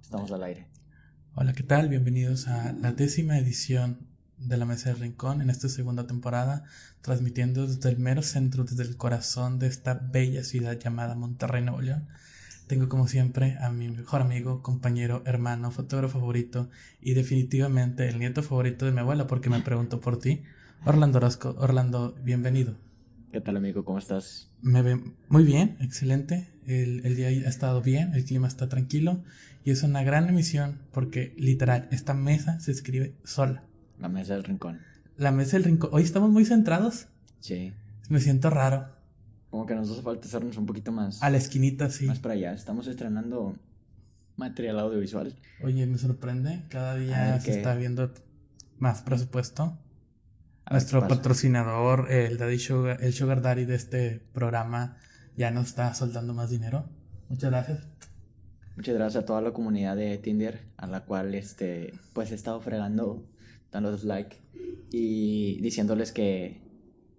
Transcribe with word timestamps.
Estamos 0.00 0.30
al 0.32 0.42
aire. 0.44 0.66
Hola, 1.34 1.52
¿qué 1.52 1.62
tal? 1.62 1.88
Bienvenidos 1.88 2.48
a 2.48 2.72
la 2.72 2.92
décima 2.92 3.38
edición 3.38 4.06
de 4.38 4.56
la 4.56 4.64
Mesa 4.64 4.90
del 4.90 5.00
Rincón 5.00 5.42
en 5.42 5.50
esta 5.50 5.68
segunda 5.68 6.06
temporada, 6.06 6.64
transmitiendo 7.02 7.66
desde 7.66 7.90
el 7.90 7.98
mero 7.98 8.22
centro, 8.22 8.64
desde 8.64 8.84
el 8.84 8.96
corazón 8.96 9.58
de 9.58 9.66
esta 9.66 9.94
bella 9.94 10.44
ciudad 10.44 10.78
llamada 10.78 11.14
Monterrey, 11.14 11.62
Nuevo 11.62 11.82
León. 11.82 12.08
Tengo 12.66 12.88
como 12.88 13.06
siempre 13.06 13.58
a 13.60 13.70
mi 13.70 13.88
mejor 13.88 14.22
amigo, 14.22 14.62
compañero, 14.62 15.22
hermano, 15.26 15.70
fotógrafo 15.70 16.18
favorito 16.18 16.70
y 17.00 17.14
definitivamente 17.14 18.08
el 18.08 18.18
nieto 18.18 18.42
favorito 18.42 18.86
de 18.86 18.92
mi 18.92 19.00
abuela 19.00 19.26
porque 19.26 19.50
me 19.50 19.60
preguntó 19.60 20.00
por 20.00 20.18
ti, 20.18 20.42
Orlando 20.84 21.18
Orozco. 21.18 21.54
Orlando, 21.58 22.16
bienvenido. 22.22 22.85
¿Qué 23.32 23.40
tal 23.40 23.56
amigo? 23.56 23.84
¿Cómo 23.84 23.98
estás? 23.98 24.50
Me 24.62 24.82
ve 24.82 25.00
muy 25.28 25.44
bien, 25.44 25.76
excelente. 25.80 26.48
El, 26.66 27.04
el, 27.04 27.16
día 27.16 27.28
ha 27.28 27.48
estado 27.48 27.82
bien, 27.82 28.14
el 28.14 28.24
clima 28.24 28.48
está 28.48 28.68
tranquilo 28.68 29.22
y 29.64 29.72
es 29.72 29.82
una 29.82 30.02
gran 30.02 30.28
emisión 30.28 30.78
porque 30.92 31.34
literal, 31.36 31.88
esta 31.90 32.14
mesa 32.14 32.60
se 32.60 32.72
escribe 32.72 33.14
sola. 33.24 33.64
La 33.98 34.08
mesa 34.08 34.34
del 34.34 34.44
rincón. 34.44 34.80
La 35.16 35.32
mesa 35.32 35.56
del 35.56 35.64
rincón. 35.64 35.90
Hoy 35.92 36.02
estamos 36.02 36.30
muy 36.30 36.44
centrados. 36.44 37.08
Sí. 37.40 37.72
Me 38.08 38.20
siento 38.20 38.50
raro. 38.50 38.88
Como 39.50 39.66
que 39.66 39.74
nos 39.74 39.90
hace 39.90 40.02
falta 40.02 40.26
hacernos 40.26 40.56
un 40.56 40.66
poquito 40.66 40.92
más. 40.92 41.22
A 41.22 41.30
la 41.30 41.38
esquinita, 41.38 41.90
sí. 41.90 42.06
Más 42.06 42.20
para 42.20 42.34
allá. 42.34 42.52
Estamos 42.52 42.86
estrenando 42.86 43.56
material 44.36 44.78
audiovisual. 44.78 45.34
Oye, 45.62 45.86
me 45.86 45.98
sorprende. 45.98 46.64
Cada 46.68 46.96
día 46.96 47.40
se 47.40 47.52
está 47.52 47.74
viendo 47.74 48.12
más 48.78 49.02
presupuesto. 49.02 49.78
Nuestro 50.70 51.06
patrocinador, 51.06 52.10
el 52.10 52.38
Daddy 52.38 52.58
Sugar, 52.58 52.98
el 53.00 53.12
Sugar 53.12 53.40
Daddy 53.40 53.64
de 53.64 53.76
este 53.76 54.20
programa, 54.32 54.96
ya 55.36 55.50
nos 55.50 55.68
está 55.68 55.94
soltando 55.94 56.34
más 56.34 56.50
dinero. 56.50 56.88
Muchas 57.28 57.50
gracias. 57.50 57.86
Muchas 58.76 58.94
gracias 58.94 59.22
a 59.22 59.26
toda 59.26 59.40
la 59.40 59.52
comunidad 59.52 59.96
de 59.96 60.18
Tinder, 60.18 60.60
a 60.76 60.86
la 60.86 61.04
cual 61.04 61.34
este, 61.34 61.94
pues 62.12 62.32
he 62.32 62.34
estado 62.34 62.60
fregando, 62.60 63.24
dándoles 63.70 64.04
like 64.04 64.36
y 64.90 65.60
diciéndoles 65.60 66.12
que 66.12 66.60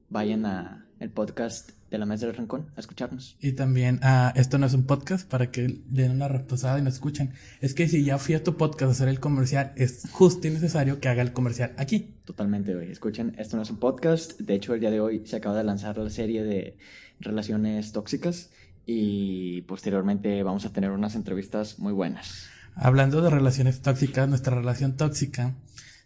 vayan 0.10 0.46
a 0.46 0.86
el 1.00 1.10
podcast 1.10 1.72
de 1.90 1.98
la 1.98 2.06
Mesa 2.06 2.26
del 2.26 2.36
Rincón 2.36 2.68
a 2.76 2.80
escucharnos. 2.80 3.38
Y 3.40 3.54
también, 3.54 4.00
ah, 4.04 4.34
esto 4.36 4.58
no 4.58 4.66
es 4.66 4.74
un 4.74 4.86
podcast 4.86 5.28
para 5.28 5.52
que 5.52 5.80
den 5.88 6.12
una 6.12 6.28
reposada 6.28 6.80
y 6.80 6.82
nos 6.82 6.96
escuchen. 6.96 7.34
Es 7.62 7.74
que 7.74 7.88
si 7.88 8.04
ya 8.04 8.18
fui 8.18 8.36
a 8.36 8.44
tu 8.44 8.58
podcast 8.58 8.90
a 8.90 8.92
hacer 8.92 9.08
el 9.08 9.20
comercial, 9.20 9.74
es 9.76 10.04
justo 10.12 10.48
y 10.48 10.52
necesario 10.52 11.00
que 11.00 11.10
haga 11.10 11.22
el 11.22 11.34
comercial 11.34 11.74
aquí. 11.78 12.16
Totalmente, 12.26 12.76
güey. 12.76 12.92
Escuchen, 12.92 13.36
esto 13.38 13.56
no 13.58 13.64
es 13.64 13.70
un 13.70 13.78
podcast. 13.78 14.40
De 14.40 14.56
hecho, 14.56 14.74
el 14.74 14.82
día 14.82 14.92
de 14.92 15.00
hoy 15.00 15.24
se 15.26 15.38
acaba 15.38 15.56
de 15.56 15.64
lanzar 15.64 15.98
la 15.98 16.10
serie 16.10 16.44
de 16.44 16.78
relaciones 17.20 17.92
tóxicas 17.92 18.52
y 18.86 19.62
posteriormente 19.64 20.42
vamos 20.44 20.66
a 20.66 20.74
tener 20.74 20.92
unas 20.92 21.16
entrevistas 21.16 21.80
muy 21.80 21.94
buenas. 21.94 22.48
Hablando 22.76 23.22
de 23.22 23.30
relaciones 23.30 23.82
tóxicas, 23.82 24.30
nuestra 24.30 24.56
relación 24.56 24.98
tóxica 24.98 25.56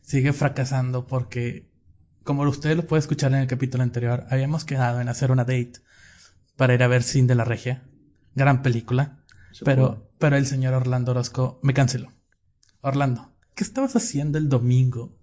sigue 0.01 0.33
fracasando 0.33 1.05
porque 1.05 1.70
como 2.23 2.44
ustedes 2.44 2.77
lo 2.77 2.86
pueden 2.86 3.02
escuchar 3.02 3.31
en 3.33 3.39
el 3.39 3.47
capítulo 3.47 3.83
anterior, 3.83 4.25
habíamos 4.30 4.66
quedado 4.66 5.02
en 5.02 5.09
hacer 5.09 5.31
una 5.31 5.44
date 5.44 5.73
para 6.55 6.73
ir 6.73 6.83
a 6.83 6.88
ver 6.88 7.03
Sin 7.03 7.28
de 7.28 7.36
la 7.36 7.44
Regia. 7.44 7.83
Gran 8.36 8.61
película. 8.61 9.19
Pero, 9.66 10.11
pero 10.17 10.38
el 10.38 10.45
señor 10.45 10.73
Orlando 10.73 11.11
Orozco 11.11 11.59
me 11.63 11.73
canceló. 11.73 12.11
Orlando, 12.81 13.33
¿qué 13.55 13.63
estabas 13.63 13.95
haciendo 13.95 14.38
el 14.38 14.50
domingo 14.50 15.17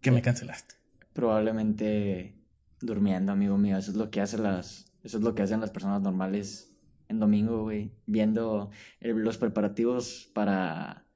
que 0.00 0.10
me 0.10 0.22
cancelaste? 0.22 0.74
Probablemente 1.12 2.34
durmiendo, 2.80 3.32
amigo 3.32 3.56
mío. 3.56 3.78
Eso 3.78 3.92
es 3.92 3.96
lo 3.96 4.10
que 4.10 4.20
hacen 4.20 4.42
las, 4.42 4.92
eso 5.02 5.18
es 5.18 5.24
lo 5.24 5.34
que 5.34 5.42
hacen 5.42 5.60
las 5.60 5.70
personas 5.70 6.02
normales 6.02 6.70
en 7.08 7.20
domingo, 7.20 7.62
güey. 7.62 7.92
Viendo 8.06 8.70
los 9.00 9.38
preparativos 9.38 10.30
para 10.34 11.06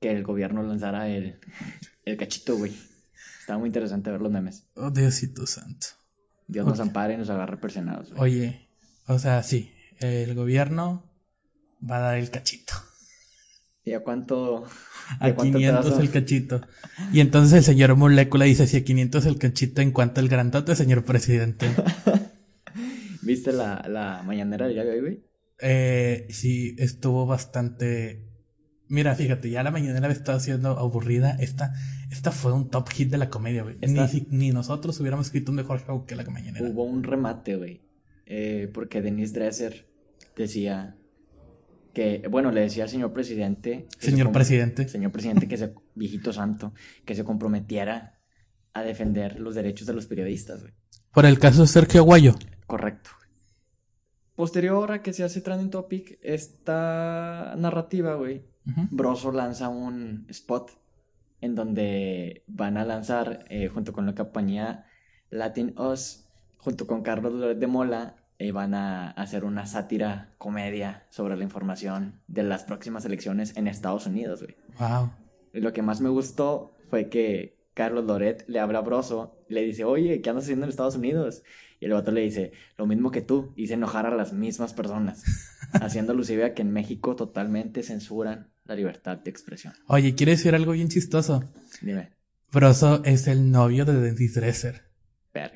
que 0.00 0.10
el 0.10 0.24
gobierno 0.24 0.62
lanzara 0.62 1.08
el, 1.08 1.38
el 2.04 2.16
cachito, 2.16 2.56
güey. 2.56 2.72
Está 3.44 3.58
muy 3.58 3.66
interesante 3.66 4.10
ver 4.10 4.22
los 4.22 4.32
memes. 4.32 4.64
Oh, 4.74 4.90
Diosito 4.90 5.46
santo. 5.46 5.88
Dios 6.48 6.66
nos 6.66 6.80
ampare 6.80 7.12
y 7.12 7.16
nos 7.18 7.28
agarre 7.28 7.58
presionados. 7.58 8.10
Oye, 8.16 8.70
o 9.06 9.18
sea, 9.18 9.42
sí, 9.42 9.70
el 10.00 10.34
gobierno 10.34 11.04
va 11.78 11.98
a 11.98 12.00
dar 12.00 12.16
el 12.16 12.30
cachito. 12.30 12.72
¿Y 13.84 13.92
a 13.92 14.02
cuánto? 14.02 14.64
A 15.20 15.32
500 15.32 15.98
el 15.98 16.10
cachito. 16.10 16.62
Y 17.12 17.20
entonces 17.20 17.52
el 17.52 17.64
señor 17.64 17.94
Molécula 17.96 18.46
dice, 18.46 18.66
si 18.66 18.78
a 18.78 18.84
500 18.84 19.26
el 19.26 19.36
cachito, 19.36 19.82
¿en 19.82 19.92
cuanto 19.92 20.22
el 20.22 20.30
grandote, 20.30 20.74
señor 20.74 21.04
presidente? 21.04 21.68
¿Viste 23.20 23.52
la, 23.52 23.84
la 23.90 24.22
mañanera 24.22 24.64
del 24.64 24.74
día 24.74 24.84
de 24.84 24.90
hoy, 24.90 25.00
güey? 25.00 25.24
Eh, 25.60 26.28
sí, 26.30 26.76
estuvo 26.78 27.26
bastante 27.26 28.24
Mira, 28.88 29.14
fíjate, 29.14 29.48
ya 29.50 29.62
la 29.62 29.70
mañana 29.70 29.98
había 29.98 30.10
estado 30.10 30.38
siendo 30.40 30.78
aburrida. 30.78 31.36
Esta, 31.40 31.72
esta 32.10 32.30
fue 32.30 32.52
un 32.52 32.68
top 32.68 32.88
hit 32.90 33.10
de 33.10 33.18
la 33.18 33.30
comedia, 33.30 33.62
güey. 33.62 33.76
Ni, 33.80 34.26
ni, 34.30 34.50
nosotros 34.50 35.00
hubiéramos 35.00 35.26
escrito 35.26 35.52
un 35.52 35.56
mejor 35.56 35.84
show 35.86 36.04
que 36.04 36.16
la 36.16 36.24
mañana. 36.24 36.58
Hubo 36.62 36.84
un 36.84 37.02
remate, 37.02 37.56
güey. 37.56 37.80
Eh, 38.26 38.70
porque 38.72 39.00
Denise 39.00 39.32
Dresser 39.32 39.88
decía 40.36 40.96
que, 41.94 42.26
bueno, 42.30 42.50
le 42.50 42.62
decía 42.62 42.84
al 42.84 42.90
señor 42.90 43.12
presidente. 43.12 43.86
Señor 43.98 44.32
presidente. 44.32 44.86
Señor 44.88 45.12
presidente, 45.12 45.48
que 45.48 45.54
ese 45.54 45.74
viejito 45.94 46.32
santo, 46.32 46.74
que 47.06 47.14
se 47.14 47.24
comprometiera 47.24 48.20
a 48.74 48.82
defender 48.82 49.40
los 49.40 49.54
derechos 49.54 49.86
de 49.86 49.94
los 49.94 50.06
periodistas, 50.06 50.60
güey. 50.60 50.74
Por 51.12 51.26
el 51.26 51.38
caso 51.38 51.62
de 51.62 51.68
Sergio 51.68 52.00
Aguayo. 52.00 52.34
Correcto. 52.66 53.10
Posterior 54.34 54.90
a 54.90 55.00
que 55.00 55.12
se 55.12 55.22
hace 55.22 55.40
trending 55.40 55.70
topic, 55.70 56.18
esta 56.22 57.54
narrativa, 57.56 58.16
güey, 58.16 58.44
Broso 58.90 59.30
lanza 59.30 59.68
un 59.68 60.26
spot 60.28 60.70
en 61.40 61.54
donde 61.54 62.44
van 62.46 62.78
a 62.78 62.84
lanzar, 62.84 63.44
eh, 63.50 63.68
junto 63.68 63.92
con 63.92 64.06
la 64.06 64.14
compañía 64.14 64.86
Latin 65.30 65.78
Us, 65.78 66.26
junto 66.56 66.86
con 66.86 67.02
Carlos 67.02 67.58
de 67.58 67.66
Mola, 67.66 68.16
eh, 68.38 68.52
van 68.52 68.74
a 68.74 69.10
hacer 69.10 69.44
una 69.44 69.66
sátira 69.66 70.34
comedia 70.38 71.06
sobre 71.10 71.36
la 71.36 71.44
información 71.44 72.20
de 72.26 72.42
las 72.42 72.64
próximas 72.64 73.04
elecciones 73.04 73.56
en 73.56 73.68
Estados 73.68 74.06
Unidos, 74.06 74.42
güey. 74.42 74.56
Wow. 74.78 75.10
Y 75.52 75.60
lo 75.60 75.72
que 75.72 75.82
más 75.82 76.00
me 76.00 76.08
gustó 76.08 76.74
fue 76.88 77.08
que 77.08 77.58
Carlos 77.74 78.04
Loret 78.04 78.44
le 78.48 78.60
habla 78.60 78.78
a 78.78 78.82
Broso 78.82 79.36
y 79.48 79.54
le 79.54 79.62
dice, 79.62 79.84
oye, 79.84 80.22
¿qué 80.22 80.30
andas 80.30 80.44
haciendo 80.44 80.64
en 80.64 80.70
Estados 80.70 80.96
Unidos? 80.96 81.42
Y 81.78 81.84
el 81.84 81.92
otro 81.92 82.14
le 82.14 82.22
dice, 82.22 82.52
lo 82.78 82.86
mismo 82.86 83.10
que 83.10 83.20
tú, 83.20 83.52
hice 83.56 83.74
enojar 83.74 84.06
a 84.06 84.14
las 84.14 84.32
mismas 84.32 84.72
personas, 84.72 85.24
haciendo 85.74 86.12
alusive 86.12 86.44
a 86.44 86.54
que 86.54 86.62
en 86.62 86.72
México 86.72 87.16
totalmente 87.16 87.82
censuran 87.82 88.53
la 88.64 88.74
libertad 88.74 89.18
de 89.18 89.30
expresión. 89.30 89.74
Oye, 89.86 90.14
¿quieres 90.14 90.38
decir 90.38 90.54
algo 90.54 90.72
bien 90.72 90.88
chistoso? 90.88 91.44
Dime. 91.82 92.10
Broso 92.50 93.02
es 93.04 93.26
el 93.26 93.50
novio 93.50 93.84
de 93.84 94.00
Denise 94.00 94.40
Dresser. 94.40 94.82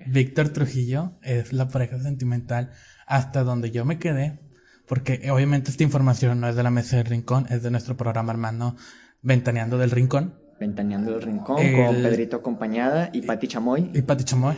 Víctor 0.06 0.48
Trujillo 0.48 1.18
es 1.22 1.52
la 1.52 1.68
pareja 1.68 2.00
sentimental 2.00 2.72
hasta 3.06 3.44
donde 3.44 3.70
yo 3.70 3.84
me 3.84 3.98
quedé, 3.98 4.40
porque 4.86 5.30
obviamente 5.30 5.70
esta 5.70 5.84
información 5.84 6.40
no 6.40 6.48
es 6.48 6.56
de 6.56 6.64
la 6.64 6.70
mesa 6.70 6.96
del 6.96 7.06
rincón, 7.06 7.46
es 7.48 7.62
de 7.62 7.70
nuestro 7.70 7.96
programa 7.96 8.32
hermano 8.32 8.76
Ventaneando 9.22 9.78
del 9.78 9.92
Rincón. 9.92 10.34
Ventaneando 10.58 11.12
del 11.12 11.22
Rincón 11.22 11.56
con 11.56 11.94
Pedrito 12.02 12.38
Acompañada 12.38 13.10
y 13.12 13.22
Pati 13.22 13.46
Chamoy. 13.46 13.92
Y 13.94 14.02
Pati 14.02 14.24
Chamoy. 14.24 14.56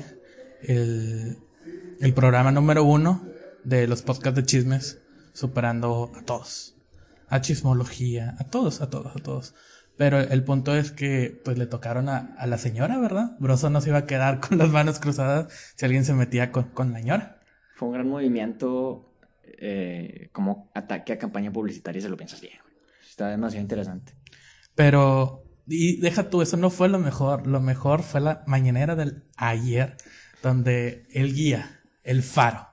El, 0.62 1.36
el 2.00 2.14
programa 2.14 2.50
número 2.50 2.84
uno 2.84 3.26
de 3.62 3.86
los 3.86 4.00
podcasts 4.00 4.36
de 4.36 4.44
chismes, 4.44 5.02
superando 5.34 6.10
a 6.16 6.22
todos 6.22 6.79
a 7.30 7.40
chismología, 7.40 8.34
a 8.38 8.44
todos, 8.44 8.80
a 8.82 8.90
todos, 8.90 9.16
a 9.16 9.20
todos. 9.20 9.54
Pero 9.96 10.18
el 10.18 10.44
punto 10.44 10.74
es 10.76 10.92
que 10.92 11.40
pues 11.44 11.58
le 11.58 11.66
tocaron 11.66 12.08
a, 12.08 12.34
a 12.38 12.46
la 12.46 12.58
señora, 12.58 12.98
¿verdad? 12.98 13.36
Broso 13.38 13.70
no 13.70 13.80
se 13.80 13.90
iba 13.90 13.98
a 13.98 14.06
quedar 14.06 14.40
con 14.40 14.58
las 14.58 14.68
manos 14.70 14.98
cruzadas 14.98 15.52
si 15.76 15.84
alguien 15.84 16.04
se 16.04 16.14
metía 16.14 16.52
con, 16.52 16.70
con 16.70 16.92
la 16.92 16.98
señora. 16.98 17.40
Fue 17.76 17.88
un 17.88 17.94
gran 17.94 18.08
movimiento 18.08 19.10
eh, 19.62 20.30
como 20.32 20.70
ataque 20.74 21.12
a 21.12 21.18
campaña 21.18 21.52
publicitaria, 21.52 22.00
se 22.00 22.08
lo 22.08 22.16
piensas 22.16 22.40
bien. 22.40 22.58
Está 23.08 23.28
demasiado 23.28 23.62
interesante. 23.62 24.14
Pero, 24.74 25.44
y 25.66 26.00
deja 26.00 26.30
tú, 26.30 26.40
eso 26.40 26.56
no 26.56 26.70
fue 26.70 26.88
lo 26.88 26.98
mejor. 26.98 27.46
Lo 27.46 27.60
mejor 27.60 28.02
fue 28.02 28.22
la 28.22 28.42
mañanera 28.46 28.96
del 28.96 29.24
ayer, 29.36 29.96
donde 30.42 31.06
el 31.12 31.34
guía, 31.34 31.82
el 32.02 32.22
faro, 32.22 32.68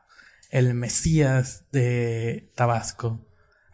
el 0.50 0.74
mesías 0.74 1.66
de 1.74 2.52
Tabasco, 2.56 3.27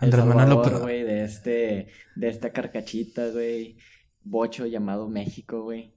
Andrés 0.04 0.26
Manuel 0.26 0.50
López. 0.50 0.80
güey, 0.80 1.04
de 1.04 1.24
este, 1.24 1.88
de 2.16 2.30
esta 2.30 2.52
carcachita, 2.52 3.30
güey, 3.30 3.78
bocho 4.24 4.66
llamado 4.66 5.10
México, 5.10 5.64
güey. 5.64 5.94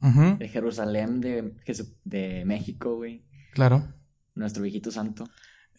De 0.00 0.48
Jerusalén, 0.48 1.20
de, 1.20 1.52
de 2.04 2.44
México, 2.46 2.96
güey. 2.96 3.22
Claro. 3.52 3.92
Nuestro 4.34 4.62
viejito 4.62 4.90
santo. 4.90 5.28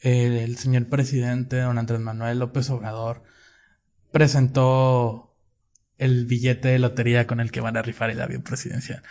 El, 0.02 0.58
señor 0.58 0.88
presidente, 0.88 1.60
don 1.60 1.78
Andrés 1.78 2.00
Manuel 2.00 2.40
López 2.40 2.70
Obrador, 2.70 3.24
presentó 4.12 5.36
el 5.98 6.26
billete 6.26 6.70
de 6.70 6.80
lotería 6.80 7.28
con 7.28 7.40
el 7.40 7.52
que 7.52 7.62
van 7.62 7.78
a 7.78 7.82
rifar 7.82 8.10
el 8.10 8.22
avión 8.22 8.42
presidencial. 8.42 9.04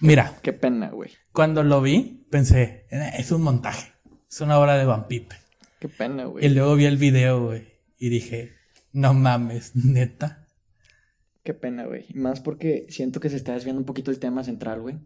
Mira. 0.00 0.34
Qué, 0.42 0.52
pena, 0.52 0.90
güey. 0.90 1.12
Cuando 1.32 1.62
lo 1.62 1.82
vi, 1.82 2.26
pensé, 2.30 2.86
eh, 2.90 3.12
es 3.18 3.30
un 3.30 3.42
montaje. 3.42 3.92
Es 4.30 4.40
una 4.40 4.58
obra 4.58 4.76
de 4.76 4.86
Van 4.86 5.06
Pipe. 5.06 5.36
Qué 5.80 5.88
pena, 5.88 6.24
güey. 6.24 6.44
Y 6.44 6.48
luego 6.48 6.74
vi 6.76 6.86
el 6.86 6.96
video, 6.96 7.44
güey. 7.44 7.66
y 7.98 8.08
dije, 8.08 8.52
no 8.92 9.14
mames, 9.14 9.74
neta. 9.76 10.46
Qué 11.42 11.54
pena, 11.54 11.86
güey. 11.86 12.06
Más 12.14 12.40
porque 12.40 12.86
siento 12.90 13.20
que 13.20 13.30
se 13.30 13.36
está 13.36 13.54
desviando 13.54 13.80
un 13.80 13.86
poquito 13.86 14.10
el 14.10 14.18
tema 14.18 14.44
central, 14.44 14.80
güey. 14.80 14.98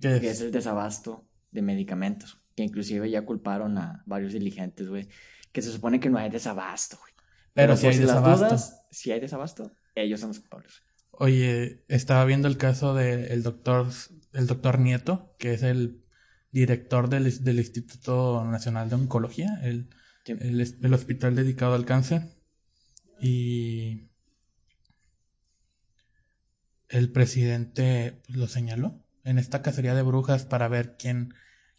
Que 0.00 0.28
es 0.28 0.40
el 0.40 0.50
desabasto 0.50 1.28
de 1.50 1.62
medicamentos. 1.62 2.42
Que 2.56 2.62
inclusive 2.62 3.08
ya 3.10 3.24
culparon 3.24 3.78
a 3.78 4.02
varios 4.06 4.32
diligentes, 4.32 4.88
güey. 4.88 5.08
Que 5.52 5.62
se 5.62 5.70
supone 5.72 6.00
que 6.00 6.10
no 6.10 6.18
hay 6.18 6.30
desabasto, 6.30 6.98
güey. 6.98 7.12
Pero, 7.54 7.76
si 7.76 7.86
hay 7.86 7.98
desabasto. 7.98 8.56
si 8.90 9.12
hay 9.12 9.20
desabasto, 9.20 9.72
ellos 9.94 10.20
son 10.20 10.30
los 10.30 10.40
culpables. 10.40 10.82
Oye, 11.12 11.84
estaba 11.88 12.24
viendo 12.24 12.48
el 12.48 12.56
caso 12.56 12.94
del 12.94 13.42
doctor, 13.42 13.86
el 14.32 14.46
doctor 14.46 14.78
Nieto, 14.78 15.34
que 15.38 15.54
es 15.54 15.62
el 15.62 16.01
director 16.52 17.08
del, 17.08 17.26
Instituto 17.26 18.44
Nacional 18.44 18.88
de 18.88 18.94
Oncología, 18.96 19.58
el, 19.62 19.88
el, 20.26 20.94
hospital 20.94 21.34
dedicado 21.34 21.74
al 21.74 21.84
cáncer. 21.84 22.28
Y 23.20 24.10
el 26.88 27.10
presidente 27.10 28.22
pues, 28.26 28.38
lo 28.38 28.46
señaló 28.46 29.04
en 29.24 29.38
esta 29.38 29.62
cacería 29.62 29.94
de 29.94 30.02
brujas 30.02 30.44
para 30.44 30.68
ver 30.68 30.96
quién, 30.98 31.34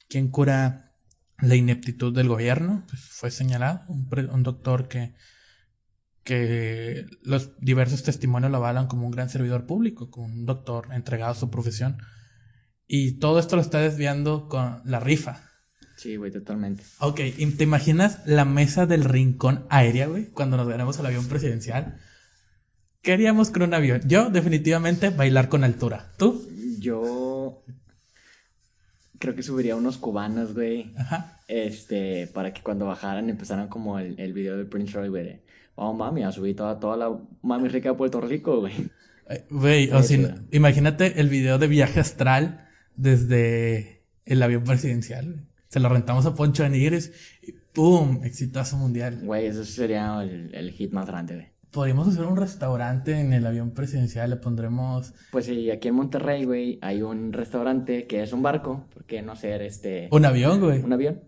quién 0.10 0.30
cura 0.30 0.94
la 1.40 1.56
ineptitud 1.56 2.14
del 2.14 2.28
gobierno. 2.28 2.84
Pues 2.90 3.02
fue 3.02 3.32
señalado 3.32 3.84
un, 3.88 4.10
un 4.32 4.44
doctor 4.44 4.88
que 4.88 5.14
que 6.24 7.06
los 7.22 7.52
diversos 7.60 8.04
testimonios 8.04 8.52
lo 8.52 8.58
avalan 8.58 8.88
como 8.88 9.06
un 9.06 9.12
gran 9.12 9.30
servidor 9.30 9.66
público, 9.66 10.10
como 10.10 10.28
un 10.28 10.46
doctor 10.46 10.88
entregado 10.92 11.34
a 11.34 11.36
su 11.36 11.50
profesión. 11.50 11.98
Y 12.88 13.20
todo 13.20 13.40
esto 13.40 13.56
lo 13.56 13.62
está 13.62 13.80
desviando 13.80 14.48
con 14.48 14.82
la 14.86 15.00
rifa. 15.00 15.50
Sí, 15.96 16.18
güey, 16.18 16.32
totalmente. 16.32 16.84
Ok, 17.00 17.22
¿te 17.58 17.64
imaginas 17.64 18.20
la 18.26 18.46
mesa 18.46 18.86
del 18.86 19.06
rincón 19.06 19.66
aérea, 19.70 20.08
güey? 20.08 20.26
Cuando 20.28 20.58
nos 20.58 20.68
veremos 20.68 21.00
al 21.00 21.06
avión 21.06 21.28
presidencial. 21.28 21.98
¿Qué 23.02 23.14
haríamos 23.14 23.52
con 23.52 23.64
un 23.64 23.74
avión? 23.74 24.02
Yo, 24.06 24.30
definitivamente, 24.30 25.10
bailar 25.10 25.50
con 25.50 25.64
altura. 25.64 26.12
¿Tú? 26.18 26.48
Yo. 26.80 27.64
Creo 29.20 29.36
que 29.36 29.44
subiría 29.44 29.76
unos 29.76 29.98
cubanos, 29.98 30.54
güey. 30.54 30.94
Ajá. 30.98 31.40
Este, 31.48 32.28
para 32.34 32.54
que 32.54 32.62
cuando 32.62 32.86
bajaran 32.86 33.30
empezaran 33.30 33.68
como 33.68 34.00
el, 34.00 34.20
el 34.20 34.34
video 34.34 34.58
de 34.58 34.66
Prince 34.66 34.94
Roy, 34.94 35.10
güey 35.10 35.44
oh 35.76 35.94
mami, 35.94 36.24
a 36.24 36.32
subir 36.32 36.56
toda, 36.56 36.80
toda 36.80 36.98
la 36.98 37.18
mami 37.42 37.68
rica 37.68 37.90
de 37.90 37.96
Puerto 37.96 38.22
Rico, 38.22 38.62
güey. 38.62 38.74
Eh, 39.30 39.46
güey, 39.50 39.92
o 39.92 40.04
sea, 40.04 40.36
imagínate 40.52 41.20
el 41.20 41.30
video 41.30 41.58
de 41.58 41.68
viaje 41.68 42.00
astral 42.00 42.63
desde 42.96 44.04
el 44.26 44.42
avión 44.42 44.64
presidencial. 44.64 45.48
Se 45.68 45.80
lo 45.80 45.90
rentamos 45.90 46.26
a 46.26 46.36
Poncho 46.36 46.64
de 46.64 46.70
Nigres 46.70 47.12
y 47.42 47.54
¡pum! 47.74 48.24
Exitazo 48.24 48.78
mundial. 48.78 49.20
Güey, 49.24 49.48
eso 49.48 49.66
sería 49.66 50.22
el, 50.22 50.72
hit 50.72 50.92
más 50.92 51.08
grande, 51.08 51.36
güey. 51.36 51.48
Podríamos 51.72 52.08
hacer 52.08 52.26
un 52.26 52.38
restaurante 52.38 53.20
en 53.20 53.34
el 53.34 53.48
avión 53.48 53.72
presidencial, 53.72 54.30
le 54.30 54.36
pondremos... 54.36 55.14
Pues 55.32 55.46
sí, 55.46 55.72
aquí 55.72 55.88
en 55.88 55.96
Monterrey, 55.96 56.46
güey, 56.46 56.78
hay 56.84 57.02
un 57.02 57.34
restaurante 57.34 58.06
que 58.06 58.22
es 58.22 58.32
un 58.32 58.44
barco, 58.44 58.86
¿por 58.94 59.06
qué 59.06 59.24
no 59.24 59.36
ser 59.36 59.64
este... 59.64 60.08
Un 60.12 60.26
avión, 60.26 60.60
güey. 60.60 60.84
Un 60.84 60.94
avión. 60.94 61.24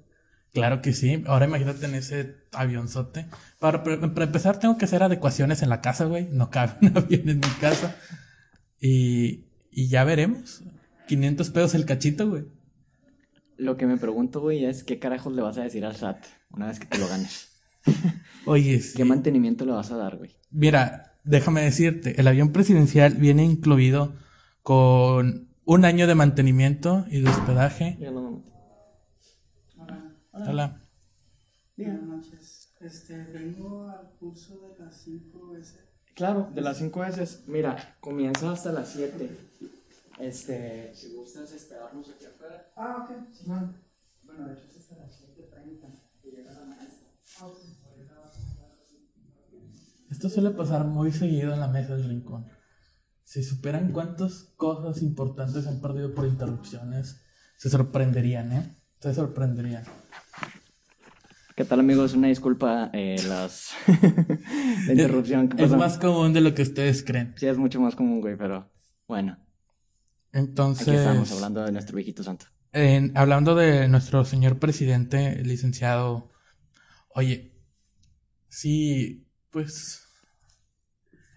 Claro 0.54 0.82
que 0.82 0.94
sí. 0.94 1.24
Ahora 1.28 1.48
imagínate 1.48 1.86
en 1.86 1.96
ese 1.96 2.36
avionzote. 2.54 3.26
Para, 3.60 3.84
para, 3.84 4.26
empezar, 4.26 4.60
tengo 4.60 4.78
que 4.78 4.86
hacer 4.86 5.04
adecuaciones 5.04 5.64
en 5.64 5.70
la 5.70 5.82
casa, 5.82 6.06
güey. 6.06 6.30
No 6.32 6.50
cabe 6.50 6.74
un 6.82 6.96
avión 6.96 7.28
en 7.28 7.38
mi 7.38 7.54
casa. 7.60 7.96
Y, 8.80 9.48
y 9.72 9.90
ya 9.90 10.04
veremos. 10.04 10.64
500 11.08 11.50
pesos 11.50 11.76
el 11.76 11.86
cachito, 11.86 12.30
güey. 12.30 12.46
Lo 13.58 13.78
que 13.78 13.86
me 13.86 13.98
pregunto, 13.98 14.42
güey, 14.42 14.66
es 14.66 14.84
qué 14.84 15.00
carajos 15.00 15.34
le 15.34 15.42
vas 15.42 15.58
a 15.58 15.64
decir 15.64 15.86
al 15.86 15.96
SAT 15.96 16.26
una 16.52 16.68
vez 16.68 16.80
que 16.80 16.88
te 16.88 16.98
lo 16.98 17.08
ganes. 17.08 17.54
Oye, 18.46 18.82
¿Qué 18.96 19.06
mantenimiento 19.06 19.66
le 19.66 19.72
vas 19.72 19.92
a 19.92 19.98
dar, 19.98 20.18
güey? 20.18 20.36
Mira, 20.52 21.18
déjame 21.24 21.62
decirte, 21.62 22.20
el 22.20 22.28
avión 22.28 22.52
presidencial 22.52 23.14
viene 23.14 23.44
incluido 23.44 24.16
con 24.62 25.50
un 25.64 25.86
año 25.86 26.08
de 26.08 26.16
mantenimiento 26.16 27.06
y 27.10 27.22
de 27.22 27.30
hospedaje. 27.30 27.98
Ya 28.00 28.12
no, 28.12 28.44
Hola. 30.32 30.82
Buenas 31.78 32.04
noches. 32.04 32.74
Este, 32.82 33.18
vengo 33.32 33.88
al 33.88 34.12
curso 34.20 34.60
de 34.78 34.84
las 34.84 35.02
5 35.02 35.56
S. 35.58 35.80
Claro, 36.14 36.50
de 36.54 36.62
las 36.62 36.78
5 36.78 37.04
S. 37.06 37.44
Mira, 37.48 37.96
comienza 38.02 38.52
hasta 38.52 38.72
las 38.72 38.90
7. 38.90 39.30
Este, 40.20 40.94
si 40.96 41.14
gustas 41.14 41.52
esperarnos 41.52 42.10
aquí 42.10 42.26
afuera. 42.26 42.72
Ah, 42.76 43.04
ok. 43.04 43.34
Sí. 43.34 43.46
Bueno, 43.46 44.48
de 44.48 44.54
hecho 44.54 44.64
es 44.70 44.78
hasta 44.78 44.96
las 44.96 45.22
7.30 45.22 46.00
y 46.24 46.32
llega 46.32 46.52
la 46.54 46.66
maestra. 46.66 47.10
Ah, 47.42 47.50
Esto 50.10 50.30
suele 50.30 50.52
pasar 50.52 50.86
muy 50.86 51.12
seguido 51.12 51.54
en 51.54 51.60
la 51.60 51.68
mesa 51.68 51.96
del 51.96 52.08
rincón. 52.08 52.48
Si 53.24 53.44
superan 53.44 53.92
cuántas 53.92 54.54
cosas 54.56 55.02
importantes 55.02 55.68
han 55.68 55.82
perdido 55.82 56.14
por 56.14 56.26
interrupciones, 56.26 57.22
se 57.58 57.70
sorprenderían, 57.70 58.52
¿eh? 58.54 58.76
Se 59.00 59.14
sorprenderían. 59.14 59.84
¿Qué 61.56 61.66
tal 61.66 61.80
amigos? 61.80 62.14
Una 62.14 62.28
disculpa 62.28 62.90
eh, 62.94 63.16
las... 63.28 63.72
la 64.88 64.94
interrupción. 64.94 65.50
es 65.58 65.72
más 65.72 65.98
común 65.98 66.34
de 66.34 66.42
lo 66.42 66.54
que 66.54 66.62
ustedes 66.62 67.04
creen. 67.04 67.34
Sí, 67.38 67.48
es 67.48 67.58
mucho 67.58 67.82
más 67.82 67.96
común, 67.96 68.22
güey, 68.22 68.38
pero 68.38 68.70
bueno. 69.08 69.45
Entonces... 70.36 70.90
Aquí 70.90 70.98
estamos 70.98 71.32
hablando 71.32 71.64
de 71.64 71.72
nuestro 71.72 71.96
viejito 71.96 72.22
santo. 72.22 72.46
hablando 73.16 73.56
de 73.56 73.88
nuestro 73.88 74.26
señor 74.26 74.60
presidente, 74.60 75.42
licenciado... 75.44 76.32
Oye, 77.10 77.54
sí, 78.50 79.28
pues... 79.50 80.04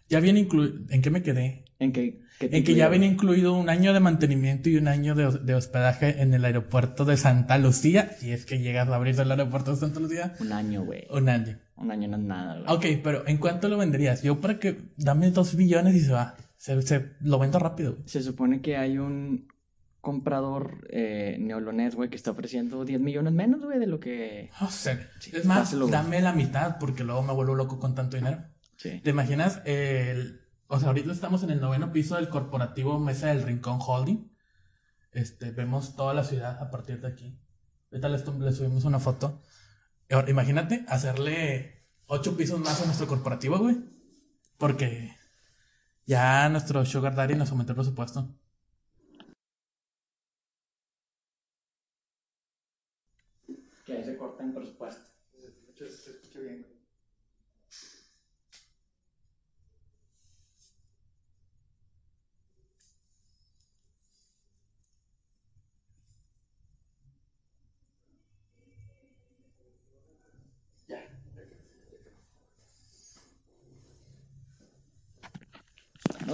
Ya 0.08 0.20
viene 0.20 0.40
incluido... 0.40 0.80
¿En 0.90 1.00
qué 1.00 1.10
me 1.10 1.22
quedé? 1.22 1.64
En 1.78 1.92
que 1.92 2.20
en 2.40 2.64
que 2.64 2.74
ya 2.74 2.88
venía 2.88 3.08
incluido 3.08 3.54
un 3.54 3.68
año 3.68 3.92
de 3.92 4.00
mantenimiento 4.00 4.68
y 4.68 4.76
un 4.76 4.88
año 4.88 5.14
de, 5.14 5.54
hospedaje 5.54 6.22
en 6.22 6.34
el 6.34 6.44
aeropuerto 6.44 7.04
de 7.04 7.16
Santa 7.16 7.58
Lucía. 7.58 8.16
Si 8.18 8.32
es 8.32 8.46
que 8.46 8.60
llegas 8.60 8.88
a 8.88 8.96
abrir 8.96 9.18
el 9.18 9.30
aeropuerto 9.30 9.72
de 9.72 9.76
Santa 9.78 10.00
Lucía. 10.00 10.34
Un 10.40 10.52
año, 10.52 10.84
güey. 10.84 11.06
Un 11.10 11.28
año. 11.28 11.58
Un 11.76 11.90
año 11.90 12.08
no 12.08 12.16
es 12.16 12.22
nada, 12.22 12.60
güey. 12.60 12.96
Ok, 12.96 13.00
pero 13.02 13.26
¿en 13.26 13.38
cuánto 13.38 13.68
lo 13.68 13.76
venderías? 13.76 14.22
Yo 14.22 14.40
para 14.40 14.58
que 14.58 14.78
dame 14.96 15.30
dos 15.30 15.56
billones 15.56 15.94
y 15.96 16.00
se 16.00 16.12
va. 16.12 16.36
Se, 16.58 17.16
lo 17.20 17.38
vendo 17.38 17.58
rápido. 17.58 17.96
Se 18.04 18.22
supone 18.22 18.60
que 18.60 18.76
hay 18.76 18.98
un 18.98 19.48
comprador 20.02 20.86
eh, 20.90 21.36
neolonés, 21.40 21.94
güey, 21.94 22.10
que 22.10 22.16
está 22.16 22.32
ofreciendo 22.32 22.84
10 22.84 23.00
millones 23.00 23.32
menos, 23.32 23.62
güey, 23.62 23.78
de 23.78 23.86
lo 23.86 23.98
que... 23.98 24.50
Oh, 24.60 24.68
es 24.68 25.44
más, 25.46 25.74
dame 25.90 26.20
la 26.20 26.34
mitad 26.34 26.76
porque 26.78 27.04
luego 27.04 27.22
me 27.22 27.32
vuelvo 27.32 27.54
loco 27.54 27.78
con 27.78 27.94
tanto 27.94 28.18
dinero. 28.18 28.44
Sí. 28.76 29.00
¿Te 29.02 29.10
imaginas 29.10 29.62
el 29.64 30.48
o 30.68 30.78
sea, 30.78 30.88
ahorita 30.88 31.10
estamos 31.12 31.42
en 31.42 31.50
el 31.50 31.60
noveno 31.60 31.92
piso 31.92 32.16
del 32.16 32.28
corporativo 32.28 32.98
Mesa 32.98 33.28
del 33.28 33.42
Rincón 33.42 33.78
Holding. 33.80 34.30
Este, 35.12 35.50
vemos 35.50 35.96
toda 35.96 36.12
la 36.12 36.24
ciudad 36.24 36.62
a 36.62 36.70
partir 36.70 37.00
de 37.00 37.08
aquí. 37.08 37.40
Ahorita 37.90 38.08
le, 38.10 38.52
subimos 38.52 38.84
una 38.84 39.00
foto. 39.00 39.40
Ahora, 40.10 40.30
imagínate 40.30 40.84
hacerle 40.88 41.86
ocho 42.06 42.36
pisos 42.36 42.60
más 42.60 42.82
a 42.82 42.84
nuestro 42.84 43.06
corporativo, 43.06 43.58
güey. 43.58 43.78
Porque 44.58 45.16
ya 46.08 46.48
nuestro 46.48 46.84
Sugar 46.86 47.14
Daddy 47.14 47.34
nos 47.34 47.50
aumentó 47.50 47.72
el 47.72 47.76
presupuesto. 47.76 48.26
Que 53.84 53.92
ahí 53.92 54.04
se 54.04 54.16
corta 54.16 54.42
en 54.42 54.54
presupuesto. 54.54 55.10
Se 55.76 56.10
escucha 56.10 56.40
bien. 56.40 56.78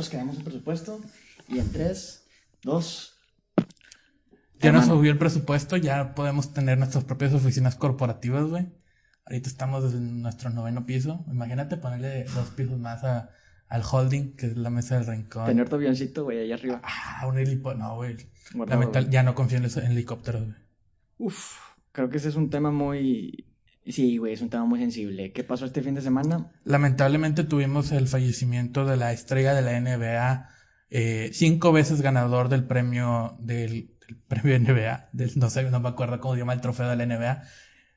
Nos 0.04 0.10
quedamos 0.10 0.36
en 0.36 0.44
presupuesto 0.44 1.00
y 1.48 1.58
en 1.58 1.72
3, 1.72 2.26
2. 2.62 3.14
Ya 4.60 4.70
nos 4.70 4.84
subió 4.84 5.10
el 5.10 5.16
presupuesto, 5.16 5.78
ya 5.78 6.14
podemos 6.14 6.52
tener 6.52 6.76
nuestras 6.76 7.04
propias 7.04 7.32
oficinas 7.32 7.74
corporativas, 7.76 8.44
güey. 8.44 8.66
Ahorita 9.24 9.48
estamos 9.48 9.94
en 9.94 10.20
nuestro 10.20 10.50
noveno 10.50 10.84
piso. 10.84 11.24
Imagínate 11.28 11.78
ponerle 11.78 12.24
dos 12.34 12.50
pisos 12.50 12.78
más 12.78 13.02
a, 13.02 13.30
al 13.68 13.82
holding, 13.90 14.36
que 14.36 14.48
es 14.48 14.58
la 14.58 14.68
mesa 14.68 14.96
del 14.96 15.06
rincón. 15.06 15.46
Tener 15.46 15.70
tu 15.70 15.76
avioncito, 15.76 16.24
güey, 16.24 16.40
allá 16.40 16.56
arriba. 16.56 16.82
Ah, 16.84 17.26
un 17.26 17.38
helicóptero. 17.38 17.82
No, 17.82 17.96
güey. 17.96 18.18
ya 19.08 19.22
no 19.22 19.34
confío 19.34 19.56
en, 19.56 19.64
en 19.64 19.90
helicópteros, 19.90 20.42
güey. 20.42 20.56
Uf, 21.16 21.56
creo 21.92 22.10
que 22.10 22.18
ese 22.18 22.28
es 22.28 22.36
un 22.36 22.50
tema 22.50 22.70
muy 22.70 23.53
Sí, 23.86 24.16
güey, 24.16 24.32
es 24.32 24.40
un 24.40 24.48
tema 24.48 24.64
muy 24.64 24.78
sensible. 24.78 25.32
¿Qué 25.32 25.44
pasó 25.44 25.66
este 25.66 25.82
fin 25.82 25.94
de 25.94 26.00
semana? 26.00 26.50
Lamentablemente 26.64 27.44
tuvimos 27.44 27.92
el 27.92 28.08
fallecimiento 28.08 28.86
de 28.86 28.96
la 28.96 29.12
estrella 29.12 29.54
de 29.54 29.62
la 29.62 29.78
NBA, 29.78 30.48
eh, 30.90 31.30
cinco 31.32 31.72
veces 31.72 32.00
ganador 32.00 32.48
del 32.48 32.64
premio 32.64 33.36
del, 33.40 33.94
premio 34.26 34.58
NBA, 34.58 35.10
del, 35.12 35.32
no 35.36 35.50
sé, 35.50 35.68
no 35.70 35.80
me 35.80 35.88
acuerdo 35.90 36.20
cómo 36.20 36.34
se 36.34 36.40
llama 36.40 36.54
el 36.54 36.60
trofeo 36.62 36.88
de 36.88 36.96
la 36.96 37.06
NBA. 37.06 37.42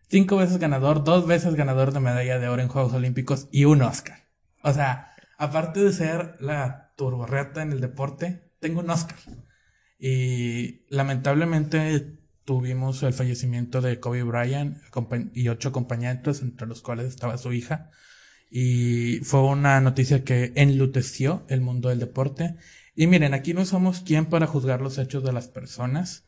cinco 0.10 0.38
veces 0.38 0.58
ganador, 0.58 1.04
dos 1.04 1.26
veces 1.26 1.56
ganador 1.56 1.94
de 1.94 2.00
medalla 2.02 2.40
de 2.40 2.50
oro 2.50 2.62
en 2.62 2.68
Juegos 2.68 2.94
Olímpicos 2.94 3.48
y 3.52 3.66
un 3.66 3.82
Oscar. 3.82 4.28
O 4.64 4.74
sea, 4.74 5.14
aparte 5.38 5.82
de 5.84 5.94
ser 5.94 6.36
la 6.42 6.94
turborreata 6.98 7.62
en 7.62 7.72
el 7.72 7.80
deporte, 7.80 8.52
tengo 8.60 8.82
un 8.82 8.90
Oscar. 8.90 9.18
Y 10.00 10.86
lamentablemente 10.90 12.20
tuvimos 12.48 13.04
el 13.04 13.12
fallecimiento 13.12 13.82
de 13.82 14.00
Kobe 14.00 14.24
Bryant 14.24 14.78
y 15.34 15.50
ocho 15.50 15.68
acompañantes, 15.68 16.42
entre 16.42 16.66
los 16.66 16.82
cuales 16.82 17.08
estaba 17.08 17.38
su 17.38 17.52
hija. 17.52 17.92
Y 18.50 19.20
fue 19.24 19.44
una 19.44 19.82
noticia 19.82 20.24
que 20.24 20.54
enluteció 20.56 21.46
el 21.50 21.60
mundo 21.60 21.90
del 21.90 22.00
deporte. 22.00 22.56
Y 22.96 23.08
miren, 23.08 23.34
aquí 23.34 23.54
no 23.54 23.66
somos 23.66 24.00
quien 24.00 24.28
para 24.28 24.48
juzgar 24.48 24.80
los 24.80 24.98
hechos 24.98 25.26
de 25.26 25.34
las 25.34 25.50
personas. 25.50 26.24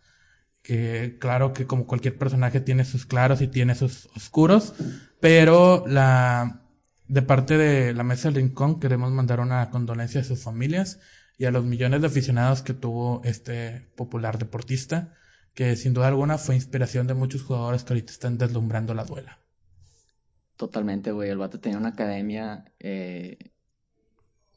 Que 0.61 1.15
claro 1.21 1.53
que 1.53 1.65
como 1.65 1.87
cualquier 1.87 2.17
personaje 2.17 2.59
tiene 2.59 2.83
sus 2.83 3.05
claros 3.05 3.39
y 3.39 3.47
tiene 3.47 3.73
sus 3.73 4.07
oscuros. 4.13 4.73
Pero 5.21 5.85
la, 5.87 6.63
de 7.07 7.21
parte 7.21 7.57
de 7.57 7.93
la 7.93 8.03
Mesa 8.03 8.27
del 8.27 8.43
Rincón 8.43 8.81
queremos 8.81 9.09
mandar 9.13 9.39
una 9.39 9.69
condolencia 9.69 10.19
a 10.19 10.25
sus 10.25 10.43
familias 10.43 10.99
y 11.37 11.45
a 11.45 11.51
los 11.51 11.63
millones 11.63 12.01
de 12.01 12.07
aficionados 12.07 12.61
que 12.61 12.73
tuvo 12.73 13.21
este 13.23 13.87
popular 13.95 14.37
deportista, 14.37 15.15
que 15.59 15.75
sin 15.75 15.93
duda 15.93 16.07
alguna 16.07 16.37
fue 16.37 16.55
inspiración 16.55 17.05
de 17.05 17.13
muchos 17.13 17.43
jugadores 17.43 17.83
que 17.83 17.91
ahorita 17.91 18.13
están 18.13 18.37
deslumbrando 18.37 18.93
la 18.93 19.03
duela. 19.03 19.39
Totalmente, 20.55 21.11
güey. 21.11 21.29
El 21.29 21.37
vato 21.37 21.59
tenía 21.59 21.77
una 21.77 21.89
academia, 21.89 22.71
eh, 22.79 23.51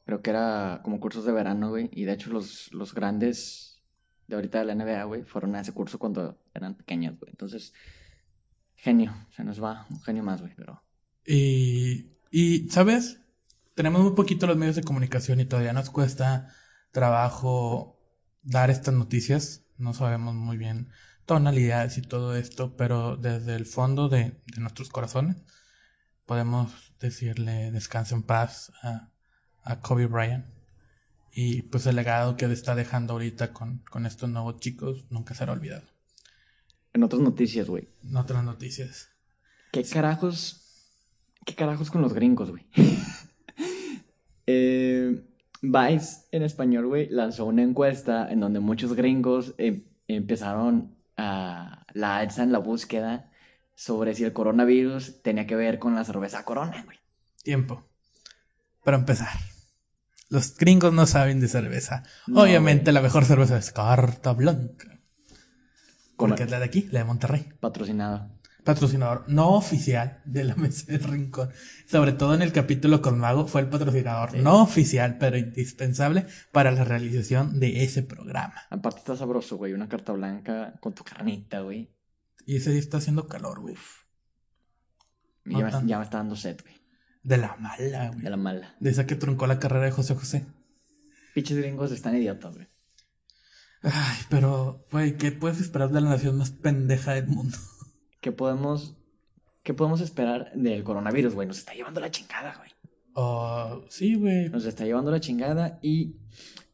creo 0.05 0.23
que 0.23 0.31
era 0.31 0.79
como 0.85 1.01
cursos 1.01 1.25
de 1.25 1.33
verano, 1.33 1.71
güey. 1.71 1.91
Y 1.91 2.05
de 2.05 2.13
hecho 2.13 2.31
los, 2.31 2.73
los 2.73 2.95
grandes 2.95 3.83
de 4.29 4.37
ahorita 4.37 4.61
de 4.61 4.65
la 4.65 4.77
NBA, 4.77 5.03
güey, 5.03 5.25
fueron 5.25 5.57
a 5.57 5.63
ese 5.63 5.73
curso 5.73 5.99
cuando 5.99 6.39
eran 6.55 6.77
pequeños, 6.77 7.19
güey. 7.19 7.31
Entonces, 7.33 7.75
genio, 8.77 9.13
se 9.35 9.43
nos 9.43 9.61
va 9.61 9.89
un 9.91 10.01
genio 10.03 10.23
más, 10.23 10.41
güey, 10.41 10.55
pero... 10.55 10.85
Y, 11.27 12.13
y, 12.31 12.69
¿sabes? 12.69 13.19
Tenemos 13.75 14.03
muy 14.03 14.13
poquito 14.13 14.47
los 14.47 14.57
medios 14.57 14.77
de 14.77 14.85
comunicación 14.85 15.41
y 15.41 15.47
todavía 15.47 15.73
nos 15.73 15.91
cuesta 15.91 16.55
trabajo 16.93 17.99
dar 18.45 18.71
estas 18.71 18.95
noticias. 18.95 19.65
No 19.83 19.95
sabemos 19.95 20.37
muy 20.37 20.57
bien 20.57 20.91
tonalidades 21.27 21.99
y 21.99 22.03
todo 22.03 22.37
esto, 22.37 22.77
pero 22.77 23.17
desde 23.17 23.57
el 23.57 23.67
fondo 23.67 24.09
de, 24.09 24.41
nuestros 24.57 24.89
corazones 24.91 25.37
podemos 26.25 26.95
decirle 27.01 27.73
descanse 27.73 28.15
en 28.15 28.23
paz 28.23 28.73
a, 28.83 29.11
a, 29.63 29.81
Kobe 29.81 30.07
Bryant. 30.07 30.47
Y 31.33 31.63
pues 31.63 31.87
el 31.87 31.97
legado 31.97 32.37
que 32.37 32.45
está 32.45 32.77
dejando 32.77 33.15
ahorita 33.15 33.53
con, 33.53 33.79
con 33.91 34.07
estos 34.07 34.31
nuevos 34.31 34.61
chicos 34.61 35.05
nunca 35.11 35.35
será 35.35 35.53
olvidado. 35.53 35.89
En 36.93 37.03
otras 37.03 37.21
noticias, 37.21 37.69
güey. 37.69 37.89
En 38.05 38.17
otras 38.17 38.45
noticias. 38.45 39.09
¿Qué 39.73 39.83
carajos? 39.83 40.93
¿Qué 41.45 41.57
carajos 41.57 41.91
con 41.91 42.03
los 42.03 42.13
gringos, 42.13 42.51
güey? 42.51 42.69
eh, 44.47 45.25
Vice 45.63 46.27
en 46.33 46.43
español, 46.43 46.89
güey, 46.89 47.09
lanzó 47.09 47.47
una 47.47 47.63
encuesta 47.63 48.31
en 48.31 48.41
donde 48.41 48.59
muchos 48.59 48.95
gringos 48.95 49.55
em, 49.59 49.85
empezaron 50.09 50.97
a 51.17 51.87
la 51.95 52.17
alza 52.19 52.43
en 52.43 52.51
la 52.51 52.59
búsqueda 52.59 53.31
sobre 53.77 54.15
si 54.15 54.25
el 54.25 54.33
coronavirus 54.33 55.23
tenía 55.23 55.47
que 55.47 55.55
ver 55.55 55.79
con 55.79 55.95
la 55.95 56.05
cerveza 56.05 56.45
Corona, 56.45 56.83
güey. 56.85 56.99
Tiempo. 57.45 57.85
Para 58.83 58.97
empezar. 58.97 59.39
Los 60.29 60.57
gringos 60.57 60.93
no 60.93 61.07
saben 61.07 61.41
de 61.41 61.47
cerveza. 61.47 62.03
Obviamente 62.35 62.91
la 62.91 63.01
mejor 63.01 63.25
cerveza 63.25 63.57
es 63.57 63.71
Carta 63.71 64.33
Blanca. 64.33 65.01
Porque 66.17 66.43
es 66.43 66.51
la 66.51 66.59
de 66.59 66.65
aquí, 66.65 66.89
la 66.91 67.01
de 67.01 67.05
Monterrey. 67.05 67.53
Patrocinada 67.61 68.31
patrocinador 68.65 69.25
no 69.29 69.51
oficial 69.55 70.21
de 70.25 70.45
la 70.45 70.55
mesa 70.57 70.91
del 70.91 71.03
rincón. 71.03 71.51
Sobre 71.87 72.13
todo 72.13 72.35
en 72.35 72.43
el 72.43 72.53
capítulo 72.53 73.03
con 73.03 73.19
Mago 73.19 73.47
fue 73.47 73.63
el 73.63 73.69
patrocinador 73.69 74.37
no 74.37 74.63
oficial, 74.63 75.19
pero 75.19 75.37
indispensable 75.37 76.27
para 76.53 76.71
la 76.71 76.85
realización 76.85 77.61
de 77.61 77.85
ese 77.85 78.03
programa. 78.03 78.55
Aparte 78.71 78.99
está 78.99 79.17
sabroso, 79.17 79.57
güey, 79.57 79.73
una 79.73 79.89
carta 79.89 80.13
blanca 80.13 80.75
con 80.81 80.95
tu 80.95 81.05
carnita, 81.05 81.61
güey. 81.61 81.91
Y 82.47 82.57
ese 82.57 82.71
día 82.71 82.81
está 82.81 82.99
haciendo 82.99 83.29
calor, 83.29 83.61
güey. 83.61 83.77
ya, 85.45 85.99
me, 85.99 86.05
está 86.05 86.19
dando 86.19 86.37
sed, 86.37 86.61
güey. 86.63 86.81
De 87.23 87.37
la 87.37 87.57
mala, 87.57 88.09
güey. 88.09 88.23
De 88.23 88.31
la 88.31 88.37
mala. 88.37 88.75
De 88.81 88.91
esa 88.91 89.07
que 89.07 89.15
truncó 89.15 89.47
la 89.47 89.61
carrera 89.61 89.85
de 89.85 89.93
José 89.93 90.15
José. 90.15 90.47
Piches 91.35 91.57
gringos 91.57 91.93
están 91.93 92.17
idiotas, 92.17 92.55
güey. 92.55 92.69
Ay, 93.83 94.19
pero, 94.29 94.87
güey, 94.91 95.17
¿qué 95.17 95.33
puedes 95.33 95.61
esperar 95.61 95.91
de 95.91 96.01
la 96.01 96.11
nación 96.11 96.39
más 96.39 96.51
pendeja 96.51 97.15
del 97.15 97.27
mundo? 97.27 97.57
¿Qué 98.23 98.33
podemos, 98.33 98.97
qué 99.63 99.75
podemos 99.75 100.01
esperar 100.01 100.53
del 100.55 100.83
coronavirus, 100.85 101.35
güey? 101.35 101.47
Nos 101.47 101.59
está 101.59 101.75
llevando 101.75 102.01
la 102.01 102.11
chingada, 102.11 102.57
güey. 102.57 102.71
Oh, 103.15 103.85
sí, 103.91 104.15
güey. 104.15 104.49
Nos 104.49 104.65
está 104.65 104.87
llevando 104.87 105.11
la 105.11 105.21
chingada 105.21 105.79
y 105.83 106.17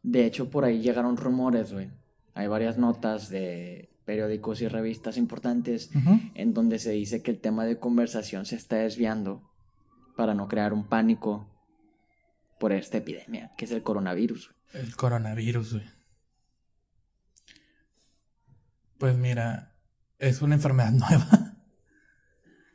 de 0.05 0.27
hecho 0.27 0.51
por 0.51 0.65
ahí 0.65 0.81
llegaron 0.81 1.17
rumores, 1.17 1.73
güey. 1.73 1.91
Hay 2.35 2.47
varias 2.47 2.79
notas 2.79 3.31
de 3.31 3.91
periódicos 4.05 4.61
y 4.61 4.69
revistas 4.69 5.17
importantes 5.17 5.91
en 6.35 6.55
donde 6.55 6.79
se 6.79 6.93
dice 6.93 7.23
que 7.23 7.33
el 7.33 7.41
tema 7.41 7.65
de 7.65 7.79
conversación 7.79 8.47
se 8.47 8.57
está 8.57 8.77
desviando 8.77 9.43
para 10.17 10.35
no 10.35 10.49
crear 10.49 10.73
un 10.73 10.89
pánico 10.89 11.51
por 12.61 12.73
esta 12.73 12.99
epidemia, 12.99 13.53
que 13.57 13.65
es 13.65 13.71
el 13.71 13.83
coronavirus. 13.83 14.55
El 14.73 14.95
coronavirus, 14.97 15.75
güey. 15.75 15.87
Pues 18.99 19.17
mira, 19.17 19.68
es 20.19 20.43
una 20.43 20.55
enfermedad 20.55 20.93
nueva. 20.93 21.57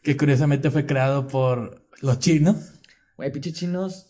que 0.02 0.18
curiosamente 0.18 0.72
fue 0.72 0.86
creado 0.86 1.28
por 1.28 1.88
los 2.02 2.20
chinos. 2.20 2.74
Güey, 3.18 3.32
pinches 3.32 3.54
chinos 3.54 4.08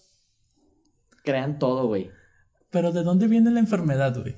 crean 1.23 1.59
todo, 1.59 1.87
güey. 1.87 2.11
Pero 2.69 2.91
¿de 2.91 3.03
dónde 3.03 3.27
viene 3.27 3.51
la 3.51 3.59
enfermedad, 3.59 4.19
güey? 4.19 4.37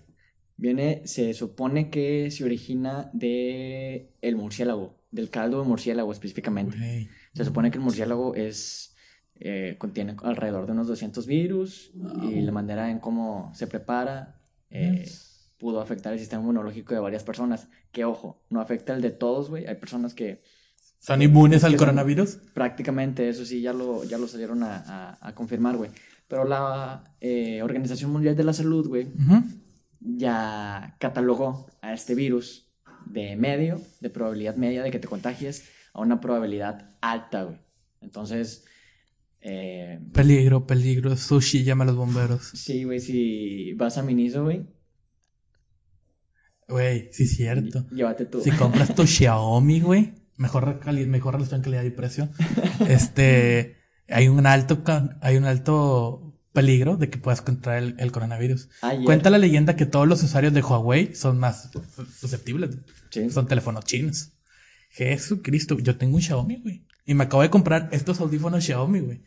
Viene, 0.57 1.01
se 1.05 1.33
supone 1.33 1.89
que 1.89 2.31
se 2.31 2.43
origina 2.43 3.09
de 3.13 4.13
el 4.21 4.35
murciélago, 4.35 4.97
del 5.11 5.29
caldo 5.29 5.61
de 5.61 5.67
murciélago 5.67 6.11
específicamente. 6.11 7.09
Se 7.33 7.45
supone 7.45 7.71
que 7.71 7.77
el 7.77 7.83
murciélago 7.83 8.35
es 8.35 8.95
eh, 9.37 9.75
contiene 9.77 10.15
alrededor 10.23 10.65
de 10.65 10.71
unos 10.71 10.87
200 10.87 11.27
virus 11.27 11.91
y 12.23 12.39
la 12.41 12.53
manera 12.53 12.89
en 12.89 12.99
cómo 12.99 13.51
se 13.53 13.67
prepara 13.67 14.39
eh, 14.69 15.05
pudo 15.65 15.81
afectar 15.81 16.13
el 16.13 16.19
sistema 16.19 16.43
inmunológico 16.43 16.93
de 16.93 16.99
varias 16.99 17.23
personas. 17.23 17.67
Que 17.91 18.05
ojo, 18.05 18.45
no 18.51 18.61
afecta 18.61 18.93
el 18.93 19.01
de 19.01 19.09
todos, 19.09 19.49
güey. 19.49 19.65
Hay 19.65 19.73
personas 19.77 20.13
que... 20.13 20.43
¿Son 20.99 21.19
inmunes 21.23 21.63
al 21.63 21.75
coronavirus? 21.75 22.37
Prácticamente, 22.53 23.27
eso 23.29 23.47
sí, 23.47 23.61
ya 23.61 23.73
lo, 23.73 24.03
ya 24.03 24.19
lo 24.19 24.27
salieron 24.27 24.61
a, 24.61 25.17
a, 25.19 25.33
confirmar, 25.33 25.75
güey. 25.75 25.89
Pero 26.27 26.45
la 26.45 27.15
eh, 27.19 27.63
Organización 27.63 28.11
Mundial 28.11 28.35
de 28.35 28.43
la 28.43 28.53
Salud, 28.53 28.87
güey, 28.87 29.07
ya 29.99 30.97
catalogó 30.99 31.65
a 31.81 31.93
este 31.93 32.13
virus 32.13 32.71
de 33.07 33.35
medio, 33.35 33.81
de 34.01 34.11
probabilidad 34.11 34.57
media 34.57 34.83
de 34.83 34.91
que 34.91 34.99
te 34.99 35.07
contagies, 35.07 35.67
a 35.93 36.01
una 36.01 36.21
probabilidad 36.21 36.95
alta, 37.01 37.45
güey. 37.45 37.57
Entonces... 38.01 38.65
Eh, 39.41 39.99
peligro, 40.13 40.67
peligro, 40.67 41.17
sushi, 41.17 41.63
llama 41.63 41.85
a 41.85 41.87
los 41.87 41.95
bomberos. 41.95 42.51
Sí, 42.53 42.83
güey, 42.83 42.99
si 42.99 43.73
vas 43.73 43.97
a 43.97 44.03
Miniso, 44.03 44.43
güey, 44.43 44.74
Güey, 46.67 47.09
sí 47.11 47.23
es 47.23 47.35
cierto. 47.35 47.85
Llévate 47.91 48.25
tú. 48.25 48.41
Si 48.41 48.51
compras 48.51 48.95
tu 48.95 49.05
Xiaomi, 49.07 49.81
güey, 49.81 50.13
mejor, 50.37 50.79
mejor 51.07 51.35
relación 51.35 51.61
calidad 51.61 51.83
y 51.83 51.91
precio. 51.91 52.29
este, 52.87 53.77
hay 54.07 54.27
un 54.27 54.45
alto, 54.45 54.83
hay 55.21 55.37
un 55.37 55.45
alto 55.45 56.25
peligro 56.53 56.97
de 56.97 57.09
que 57.09 57.19
puedas 57.19 57.41
contraer 57.41 57.95
el, 57.99 58.11
coronavirus. 58.11 58.69
Cuenta 59.03 59.29
la 59.29 59.37
leyenda 59.37 59.75
que 59.75 59.85
todos 59.85 60.07
los 60.07 60.23
usuarios 60.23 60.53
de 60.53 60.61
Huawei 60.61 61.13
son 61.13 61.37
más 61.37 61.69
susceptibles. 62.19 62.77
Son 63.29 63.47
teléfonos 63.47 63.85
chinos. 63.85 64.31
Jesucristo, 64.89 65.77
yo 65.77 65.97
tengo 65.97 66.15
un 66.15 66.21
Xiaomi, 66.21 66.61
güey. 66.61 66.85
Y 67.05 67.13
me 67.13 67.25
acabo 67.25 67.43
de 67.43 67.49
comprar 67.49 67.89
estos 67.91 68.19
audífonos 68.21 68.63
Xiaomi, 68.63 69.01
güey. 69.01 69.21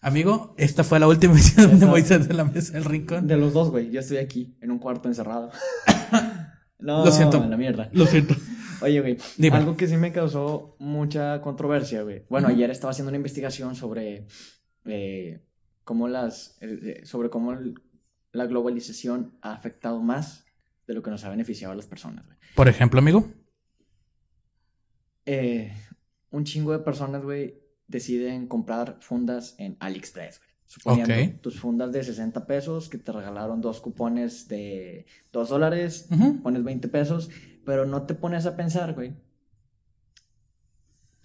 Amigo, 0.00 0.54
esta 0.56 0.84
fue 0.84 0.98
la 0.98 1.06
última 1.06 1.34
edición 1.36 1.78
de 1.78 1.86
Moisés 1.86 2.26
de 2.26 2.34
la 2.34 2.44
Mesa 2.44 2.72
del 2.72 2.84
Rincón. 2.84 3.26
De 3.26 3.36
los 3.36 3.52
dos, 3.52 3.70
güey. 3.70 3.90
Yo 3.90 4.00
estoy 4.00 4.16
aquí, 4.16 4.56
en 4.60 4.70
un 4.70 4.78
cuarto 4.78 5.08
encerrado. 5.08 5.50
No, 6.78 7.04
lo 7.04 7.10
siento. 7.10 7.44
la 7.46 7.56
mierda. 7.56 7.88
Lo 7.92 8.06
siento. 8.06 8.34
Oye, 8.82 9.00
güey, 9.00 9.18
algo 9.52 9.76
que 9.76 9.86
sí 9.86 9.96
me 9.96 10.12
causó 10.12 10.76
mucha 10.78 11.40
controversia, 11.40 12.02
güey. 12.02 12.24
Bueno, 12.28 12.48
ayer 12.48 12.70
estaba 12.70 12.90
haciendo 12.90 13.08
una 13.08 13.16
investigación 13.16 13.74
sobre 13.74 14.26
eh, 14.84 15.40
cómo 15.84 16.08
las, 16.08 16.58
eh, 16.60 17.00
sobre 17.04 17.30
cómo 17.30 17.56
la 18.32 18.46
globalización 18.46 19.38
ha 19.40 19.52
afectado 19.52 20.00
más 20.00 20.44
de 20.86 20.94
lo 20.94 21.02
que 21.02 21.10
nos 21.10 21.24
ha 21.24 21.30
beneficiado 21.30 21.72
a 21.72 21.76
las 21.76 21.86
personas, 21.86 22.26
güey. 22.26 22.36
Por 22.54 22.68
ejemplo, 22.68 23.00
amigo. 23.00 23.26
Eh, 25.24 25.72
un 26.30 26.44
chingo 26.44 26.72
de 26.72 26.78
personas, 26.80 27.22
güey, 27.22 27.58
deciden 27.88 28.46
comprar 28.46 28.98
fundas 29.00 29.54
en 29.58 29.76
AliExpress, 29.80 30.38
güey. 30.38 30.45
Suponiendo 30.66 31.40
tus 31.40 31.58
fundas 31.60 31.92
de 31.92 32.02
60 32.02 32.46
pesos, 32.46 32.88
que 32.88 32.98
te 32.98 33.12
regalaron 33.12 33.60
dos 33.60 33.80
cupones 33.80 34.48
de 34.48 35.06
2 35.32 35.48
dólares, 35.48 36.08
pones 36.42 36.64
20 36.64 36.88
pesos, 36.88 37.30
pero 37.64 37.86
no 37.86 38.02
te 38.02 38.14
pones 38.14 38.46
a 38.46 38.56
pensar, 38.56 38.92
güey. 38.94 39.14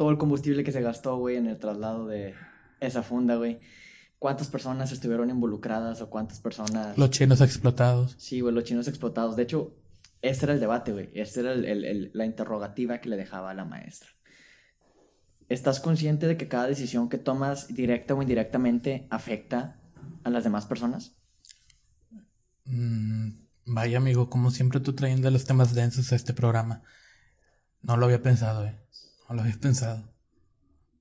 todo 0.01 0.09
el 0.09 0.17
combustible 0.17 0.63
que 0.63 0.71
se 0.71 0.81
gastó, 0.81 1.17
güey, 1.17 1.35
en 1.37 1.45
el 1.45 1.59
traslado 1.59 2.07
de 2.07 2.33
esa 2.79 3.03
funda, 3.03 3.35
güey. 3.35 3.59
¿Cuántas 4.17 4.47
personas 4.47 4.91
estuvieron 4.91 5.29
involucradas 5.29 6.01
o 6.01 6.09
cuántas 6.09 6.39
personas... 6.39 6.97
Los 6.97 7.11
chinos 7.11 7.39
explotados. 7.39 8.15
Sí, 8.17 8.41
güey, 8.41 8.51
los 8.51 8.63
chinos 8.63 8.87
explotados. 8.87 9.35
De 9.35 9.43
hecho, 9.43 9.75
este 10.23 10.45
era 10.45 10.53
el 10.53 10.59
debate, 10.59 10.91
güey. 10.91 11.11
Esta 11.13 11.41
era 11.41 11.55
la 11.55 12.25
interrogativa 12.25 12.99
que 12.99 13.09
le 13.09 13.15
dejaba 13.17 13.51
a 13.51 13.53
la 13.53 13.65
maestra. 13.65 14.09
¿Estás 15.51 15.81
consciente 15.81 16.27
de 16.27 16.37
que 16.37 16.47
cada 16.47 16.67
decisión 16.67 17.09
que 17.09 17.17
tomas, 17.17 17.67
directa 17.67 18.13
o 18.13 18.21
indirectamente, 18.21 19.05
afecta 19.09 19.81
a 20.23 20.29
las 20.29 20.45
demás 20.45 20.65
personas? 20.65 21.11
Mm, 22.63 23.31
vaya, 23.65 23.97
amigo, 23.97 24.29
como 24.29 24.51
siempre 24.51 24.79
tú 24.79 24.93
trayendo 24.93 25.29
los 25.29 25.43
temas 25.43 25.75
densos 25.75 26.13
a 26.13 26.15
este 26.15 26.33
programa. 26.33 26.83
No 27.81 27.97
lo 27.97 28.05
había 28.05 28.21
pensado, 28.21 28.65
eh. 28.65 28.79
No 29.27 29.35
lo 29.35 29.41
había 29.41 29.57
pensado. 29.59 30.09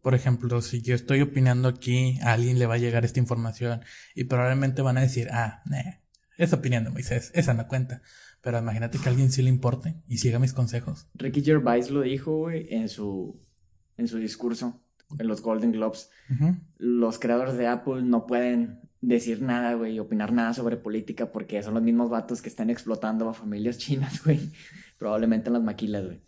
Por 0.03 0.17
ejemplo, 0.17 0.61
si 0.63 0.83
yo 0.83 0.97
estoy 0.97 1.21
opinando 1.21 1.69
aquí, 1.69 2.19
a 2.21 2.33
alguien 2.33 2.59
le 2.59 2.67
va 2.67 2.75
a 2.75 2.79
llegar 2.79 3.05
esta 3.05 3.21
información 3.21 3.83
y 4.17 4.25
probablemente 4.25 4.83
van 4.83 4.99
a 4.99 5.03
decir, 5.03 5.29
ah, 5.31 5.63
es 6.39 6.53
opinión 6.53 6.83
de 6.83 6.91
Moisés, 6.91 7.31
esa 7.37 7.55
no 7.55 7.69
cuenta. 7.69 8.03
Pero 8.43 8.59
imagínate 8.59 8.99
que 8.99 9.09
a 9.09 9.13
alguien 9.13 9.31
sí 9.31 9.43
le 9.43 9.49
importe 9.49 9.95
y 10.09 10.19
siga 10.19 10.41
mis 10.41 10.55
consejos. 10.55 11.07
Ricky 11.15 11.41
Gervais 11.41 11.89
lo 11.91 12.01
dijo, 12.01 12.37
güey, 12.37 12.67
en 12.75 12.89
su, 12.89 13.39
en 14.01 14.09
su 14.09 14.19
discurso 14.19 14.81
en 15.19 15.27
los 15.27 15.43
Golden 15.43 15.73
Globes. 15.73 16.11
Los 16.79 17.19
creadores 17.19 17.57
de 17.57 17.67
Apple 17.67 18.03
no 18.03 18.27
pueden 18.27 18.81
decir 19.01 19.43
nada, 19.43 19.75
güey, 19.75 19.99
opinar 19.99 20.33
nada 20.33 20.55
sobre 20.55 20.77
política 20.77 21.33
porque 21.33 21.63
son 21.63 21.75
los 21.75 21.83
mismos 21.83 22.11
vatos 22.11 22.43
que 22.43 22.49
están 22.49 22.71
explotando 22.71 23.29
a 23.29 23.35
familias 23.35 23.79
chinas, 23.79 24.23
güey. 24.25 24.53
Probablemente 24.99 25.49
en 25.49 25.55
las 25.55 25.63
maquilas, 25.63 26.05
güey. 26.05 26.23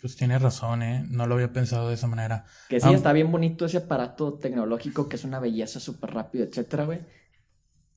Pues 0.00 0.14
tiene 0.16 0.38
razón, 0.38 0.82
¿eh? 0.82 1.04
No 1.08 1.26
lo 1.26 1.34
había 1.34 1.52
pensado 1.52 1.88
de 1.88 1.94
esa 1.94 2.06
manera. 2.06 2.44
Que 2.68 2.80
sí, 2.80 2.92
está 2.92 3.12
bien 3.12 3.32
bonito 3.32 3.66
ese 3.66 3.78
aparato 3.78 4.34
tecnológico 4.34 5.08
que 5.08 5.16
es 5.16 5.24
una 5.24 5.40
belleza 5.40 5.80
súper 5.80 6.10
rápido, 6.10 6.44
etcétera, 6.44 6.84
güey. 6.84 7.00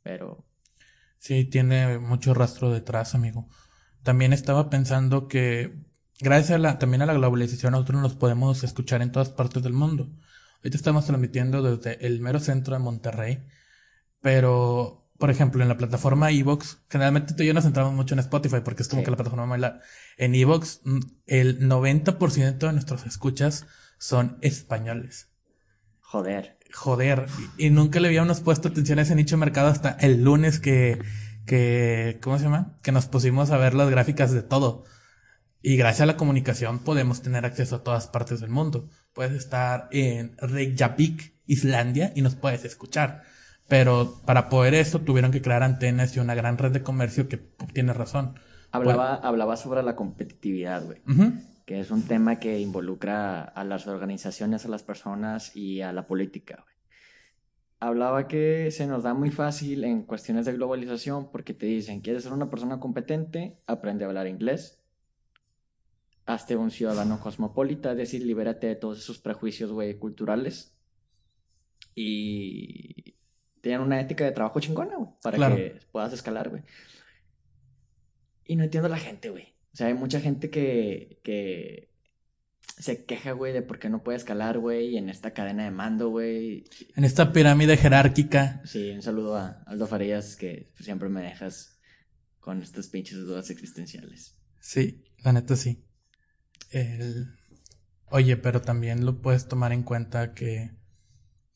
Pero 0.02 0.44
Sí, 1.22 1.46
tiene 1.46 2.00
mucho 2.00 2.34
rastro 2.34 2.72
detrás, 2.72 3.14
amigo. 3.14 3.48
También 4.02 4.34
estaba 4.34 4.72
pensando 4.72 5.28
que 5.28 5.78
gracias 6.22 6.52
a 6.52 6.58
la, 6.58 6.80
también 6.80 7.02
a 7.02 7.06
la 7.06 7.14
globalización 7.14 7.72
nosotros 7.74 8.02
nos 8.02 8.16
podemos 8.16 8.64
escuchar 8.64 9.02
en 9.02 9.12
todas 9.12 9.30
partes 9.30 9.64
del 9.64 9.74
mundo. 9.74 10.10
Ahorita 10.58 10.78
estamos 10.78 11.06
transmitiendo 11.06 11.62
desde 11.62 12.06
el 12.06 12.22
mero 12.22 12.40
centro 12.40 12.76
de 12.76 12.80
Monterrey, 12.80 13.44
pero 14.22 15.10
por 15.18 15.30
ejemplo 15.30 15.62
en 15.62 15.70
la 15.70 15.78
plataforma 15.78 16.32
Evox, 16.32 16.80
generalmente 16.90 17.34
tú 17.34 17.44
y 17.44 17.48
yo 17.48 17.54
nos 17.54 17.64
centramos 17.64 17.94
mucho 17.94 18.16
en 18.16 18.20
Spotify 18.20 18.58
porque 18.64 18.84
es 18.84 18.88
como 18.88 19.04
que 19.04 19.12
la 19.12 19.18
plataforma 19.18 19.46
más 19.46 19.74
En 20.18 20.36
Evox 20.36 20.82
mm, 20.84 21.00
el 21.28 21.60
90% 21.68 22.58
de 22.58 22.74
nuestros 22.74 23.06
escuchas 23.06 23.66
son 23.98 24.38
españoles. 24.42 25.30
Joder 26.00 26.62
joder, 26.74 27.28
y, 27.58 27.70
nunca 27.70 28.00
le 28.00 28.08
habíamos 28.08 28.42
puesto 28.42 28.70
atención 28.70 29.00
a 29.00 29.04
ese 29.04 29.16
nicho 29.16 29.36
de 29.36 29.40
mercado 29.40 29.68
hasta 29.68 29.92
el 30.00 30.24
lunes 30.24 30.60
que, 30.60 31.00
que, 31.46 32.20
¿cómo 32.22 32.38
se 32.38 32.46
llama? 32.46 32.78
Que 32.82 32.92
nos 32.92 33.08
pusimos 33.08 33.52
a 33.52 33.58
ver 33.58 33.74
las 33.74 33.90
gráficas 33.90 34.32
de 34.32 34.42
todo. 34.42 34.86
Y 35.62 35.78
gracias 35.78 36.02
a 36.02 36.06
la 36.06 36.18
comunicación 36.18 36.80
podemos 36.80 37.22
tener 37.22 37.46
acceso 37.46 37.78
a 37.78 37.84
todas 37.84 38.08
partes 38.08 38.40
del 38.40 38.50
mundo. 38.50 38.90
Puedes 39.14 39.34
estar 39.34 39.88
en 39.92 40.36
Reykjavik, 40.38 41.36
Islandia, 41.46 42.14
y 42.16 42.22
nos 42.22 42.36
puedes 42.36 42.66
escuchar. 42.66 43.24
Pero 43.68 44.22
para 44.26 44.50
poder 44.50 44.74
eso 44.74 45.02
tuvieron 45.02 45.32
que 45.32 45.42
crear 45.42 45.64
antenas 45.64 46.16
y 46.16 46.20
una 46.20 46.36
gran 46.36 46.58
red 46.58 46.72
de 46.72 46.84
comercio 46.84 47.30
que 47.30 47.38
tiene 47.74 47.94
razón. 47.94 48.40
Hablaba, 48.72 49.16
hablaba 49.16 49.58
sobre 49.58 49.84
la 49.84 49.96
competitividad, 49.96 50.84
güey 50.84 51.02
que 51.72 51.80
es 51.80 51.90
un 51.90 52.04
tema 52.04 52.38
que 52.38 52.60
involucra 52.60 53.44
a 53.44 53.64
las 53.64 53.88
organizaciones, 53.88 54.66
a 54.66 54.68
las 54.68 54.84
personas 54.84 55.56
y 55.56 55.80
a 55.80 55.94
la 55.94 56.06
política. 56.06 56.66
Hablaba 57.80 58.28
que 58.28 58.70
se 58.72 58.86
nos 58.88 59.04
da 59.04 59.14
muy 59.14 59.32
fácil 59.32 59.86
en 59.86 60.04
cuestiones 60.04 60.46
de 60.46 60.52
globalización 60.52 61.32
porque 61.32 61.54
te 61.54 61.68
dicen, 61.68 62.02
¿quieres 62.02 62.24
ser 62.24 62.34
una 62.34 62.50
persona 62.50 62.82
competente? 62.82 63.62
Aprende 63.68 64.04
a 64.04 64.10
hablar 64.10 64.28
inglés. 64.28 64.81
Hazte 66.26 66.56
un 66.56 66.72
ciudadano 66.72 67.20
cosmopolita, 67.20 67.92
es 67.92 67.98
decir, 67.98 68.24
libérate 68.26 68.68
de 68.68 68.76
todos 68.76 69.00
esos 69.00 69.20
prejuicios, 69.20 69.72
güey, 69.72 69.98
culturales. 69.98 70.78
Y 71.96 73.16
tengan 73.62 73.82
una 73.82 74.00
ética 74.00 74.24
de 74.24 74.32
trabajo 74.32 74.60
chingona, 74.60 74.96
güey, 74.98 75.10
para 75.22 75.56
que 75.56 75.80
puedas 75.92 76.14
escalar, 76.14 76.50
güey. 76.50 76.64
Y 78.46 78.56
no 78.56 78.64
entiendo 78.64 78.88
a 78.88 78.92
la 78.92 78.98
gente, 78.98 79.30
güey. 79.30 79.56
O 79.74 79.78
sea, 79.78 79.88
hay 79.88 79.94
mucha 79.94 80.20
gente 80.20 80.50
que, 80.50 81.20
que 81.24 81.92
se 82.78 83.06
queja, 83.06 83.32
güey, 83.32 83.54
de 83.54 83.62
por 83.62 83.80
qué 83.80 83.90
no 83.90 84.04
puede 84.04 84.18
escalar, 84.18 84.60
güey, 84.60 84.98
en 84.98 85.10
esta 85.10 85.34
cadena 85.34 85.64
de 85.64 85.72
mando, 85.72 86.10
güey. 86.10 86.66
En 86.96 87.04
esta 87.04 87.32
pirámide 87.32 87.78
jerárquica. 87.78 88.62
Sí, 88.66 88.92
un 88.92 89.02
saludo 89.02 89.36
a 89.38 89.64
Aldo 89.66 89.88
Farías, 89.88 90.36
que 90.36 90.72
siempre 90.80 91.10
me 91.10 91.22
dejas 91.22 91.80
con 92.40 92.62
estas 92.62 92.88
pinches 92.88 93.20
dudas 93.20 93.50
existenciales. 93.50 94.36
Sí, 94.60 95.06
la 95.20 95.32
neta 95.32 95.56
sí. 95.56 95.86
Oye, 98.10 98.38
pero 98.38 98.62
también 98.62 99.06
lo 99.06 99.22
puedes 99.22 99.48
tomar 99.48 99.72
en 99.72 99.84
cuenta 99.84 100.34
que, 100.34 100.72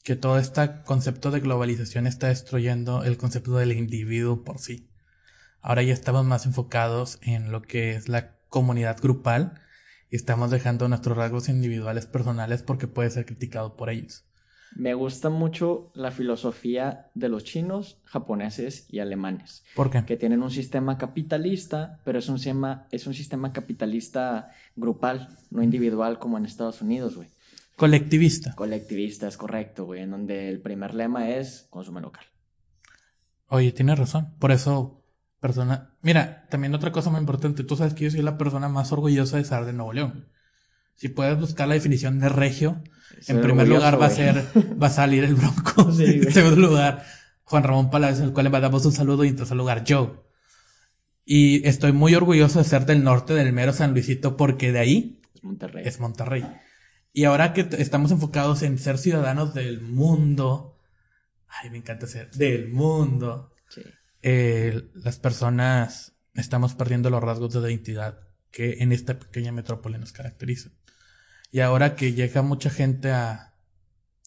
que 0.03 0.15
todo 0.15 0.39
este 0.39 0.83
concepto 0.85 1.31
de 1.31 1.39
globalización 1.39 2.07
está 2.07 2.27
destruyendo 2.27 3.03
el 3.03 3.17
concepto 3.17 3.57
del 3.57 3.71
individuo 3.71 4.43
por 4.43 4.59
sí. 4.59 4.89
Ahora 5.61 5.83
ya 5.83 5.93
estamos 5.93 6.25
más 6.25 6.45
enfocados 6.45 7.19
en 7.21 7.51
lo 7.51 7.61
que 7.61 7.95
es 7.95 8.07
la 8.07 8.37
comunidad 8.49 9.01
grupal 9.01 9.61
y 10.09 10.15
estamos 10.15 10.51
dejando 10.51 10.87
nuestros 10.87 11.17
rasgos 11.17 11.49
individuales 11.49 12.05
personales 12.05 12.61
porque 12.63 12.87
puede 12.87 13.09
ser 13.09 13.25
criticado 13.25 13.75
por 13.75 13.89
ellos. 13.89 14.25
Me 14.75 14.93
gusta 14.93 15.29
mucho 15.29 15.89
la 15.93 16.11
filosofía 16.11 17.09
de 17.13 17.29
los 17.29 17.45
chinos, 17.45 17.97
japoneses 18.03 18.85
y 18.89 18.99
alemanes. 18.99 19.63
¿Por 19.73 19.89
qué? 19.89 20.03
Que 20.05 20.17
tienen 20.17 20.43
un 20.43 20.51
sistema 20.51 20.97
capitalista, 20.97 22.01
pero 22.03 22.19
es 22.19 22.27
un 22.27 22.37
sistema, 22.37 22.85
es 22.91 23.07
un 23.07 23.13
sistema 23.13 23.53
capitalista 23.53 24.51
grupal, 24.75 25.29
no 25.49 25.63
individual 25.63 26.19
como 26.19 26.37
en 26.37 26.45
Estados 26.45 26.81
Unidos, 26.81 27.15
güey. 27.15 27.29
Colectivista. 27.77 28.53
Colectivista, 28.55 29.27
es 29.27 29.37
correcto, 29.37 29.85
güey, 29.85 30.01
en 30.01 30.11
donde 30.11 30.49
el 30.49 30.61
primer 30.61 30.93
lema 30.93 31.29
es 31.29 31.67
consume 31.69 32.01
local. 32.01 32.25
Oye, 33.47 33.71
tienes 33.71 33.97
razón. 33.97 34.35
Por 34.39 34.51
eso 34.51 35.03
persona. 35.39 35.95
Mira, 36.01 36.47
también 36.49 36.73
otra 36.73 36.91
cosa 36.91 37.09
muy 37.09 37.19
importante. 37.19 37.63
Tú 37.63 37.75
sabes 37.75 37.93
que 37.93 38.05
yo 38.05 38.11
soy 38.11 38.21
la 38.21 38.37
persona 38.37 38.67
más 38.67 38.91
orgullosa 38.91 39.37
de 39.37 39.45
ser 39.45 39.65
de 39.65 39.73
Nuevo 39.73 39.93
León. 39.93 40.27
Si 40.95 41.09
puedes 41.09 41.39
buscar 41.39 41.67
la 41.67 41.73
definición 41.73 42.19
de 42.19 42.29
regio, 42.29 42.81
en 43.27 43.41
primer 43.41 43.67
lugar 43.67 44.01
va 44.01 44.07
a 44.07 44.09
ser, 44.09 44.45
va 44.81 44.87
a 44.87 44.91
salir 44.91 45.23
el 45.23 45.35
Bronco. 45.35 45.89
en 45.99 46.31
segundo 46.31 46.61
lugar, 46.61 47.05
Juan 47.43 47.63
Ramón 47.63 47.89
Palacios, 47.89 48.21
al 48.21 48.33
cual 48.33 48.45
le 48.45 48.49
mandamos 48.49 48.85
un 48.85 48.91
saludo. 48.91 49.23
Y 49.25 49.29
en 49.29 49.35
tercer 49.35 49.57
lugar, 49.57 49.83
Joe. 49.87 50.13
Y 51.25 51.67
estoy 51.67 51.91
muy 51.91 52.15
orgulloso 52.15 52.59
de 52.59 52.65
ser 52.65 52.85
del 52.85 53.03
norte 53.03 53.33
del 53.33 53.51
mero 53.51 53.73
San 53.73 53.91
Luisito 53.91 54.37
porque 54.37 54.71
de 54.71 54.79
ahí 54.79 55.21
es 55.33 55.43
Monterrey. 55.43 55.83
Es 55.85 55.99
Monterrey. 55.99 56.45
Y 57.13 57.23
ahora 57.23 57.53
que 57.53 57.67
estamos 57.77 58.11
enfocados 58.11 58.61
en 58.61 58.77
ser 58.77 58.97
ciudadanos 58.97 59.53
del 59.53 59.81
mundo, 59.81 60.77
ay, 61.47 61.69
me 61.71 61.77
encanta 61.77 62.07
ser 62.07 62.29
del 62.31 62.69
mundo. 62.69 63.51
Sí 63.69 63.81
eh, 64.27 64.89
las 64.95 65.19
personas 65.19 66.15
estamos 66.33 66.73
perdiendo 66.73 67.11
los 67.11 67.21
rasgos 67.21 67.53
de 67.53 67.71
identidad 67.71 68.21
que 68.49 68.77
en 68.79 68.91
esta 68.91 69.19
pequeña 69.19 69.51
metrópoli 69.51 69.99
nos 69.99 70.13
caracterizan. 70.13 70.73
Y 71.55 71.61
ahora 71.61 71.95
que 71.95 72.11
llega 72.11 72.41
mucha 72.41 72.69
gente 72.69 73.13
a, 73.13 73.53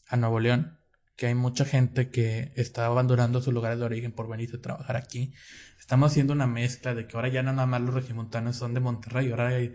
a 0.09 0.17
Nuevo 0.17 0.41
León, 0.41 0.79
que 1.15 1.27
hay 1.27 1.35
mucha 1.35 1.67
gente 1.67 2.09
que 2.09 2.53
está 2.57 2.87
abandonando 2.87 3.43
sus 3.43 3.53
lugares 3.53 3.79
de 3.79 3.85
origen 3.85 4.13
por 4.13 4.31
venir 4.31 4.49
a 4.55 4.63
trabajar 4.63 4.97
aquí, 4.97 5.35
estamos 5.79 6.11
haciendo 6.11 6.33
una 6.33 6.47
mezcla 6.47 6.95
de 6.95 7.07
que 7.07 7.17
ahora 7.17 7.29
ya 7.29 7.43
no 7.43 7.53
nada 7.53 7.67
más 7.67 7.83
los 7.83 7.93
regimontanos 7.93 8.57
son 8.57 8.73
de 8.73 8.81
Monterrey, 8.81 9.31
ahora 9.31 9.49
hay 9.49 9.75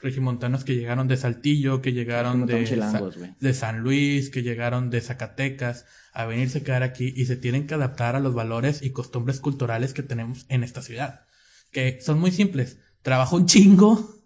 regimontanos 0.00 0.64
que 0.64 0.74
llegaron 0.74 1.06
de 1.06 1.18
Saltillo, 1.18 1.80
que 1.80 1.92
llegaron 1.92 2.46
de, 2.46 3.34
de 3.38 3.54
San 3.54 3.78
Luis, 3.78 4.28
que 4.30 4.42
llegaron 4.42 4.90
de 4.90 5.02
Zacatecas, 5.02 5.86
a 6.12 6.24
venirse 6.24 6.58
a 6.58 6.64
quedar 6.64 6.82
aquí 6.82 7.14
y 7.16 7.26
se 7.26 7.36
tienen 7.36 7.68
que 7.68 7.74
adaptar 7.74 8.16
a 8.16 8.20
los 8.20 8.34
valores 8.34 8.82
y 8.82 8.90
costumbres 8.90 9.38
culturales 9.38 9.94
que 9.94 10.02
tenemos 10.02 10.46
en 10.48 10.64
esta 10.64 10.82
ciudad. 10.82 11.26
Que 11.70 12.00
son 12.00 12.18
muy 12.18 12.32
simples. 12.32 12.80
Trabajo 13.02 13.36
un 13.36 13.46
chingo, 13.46 14.19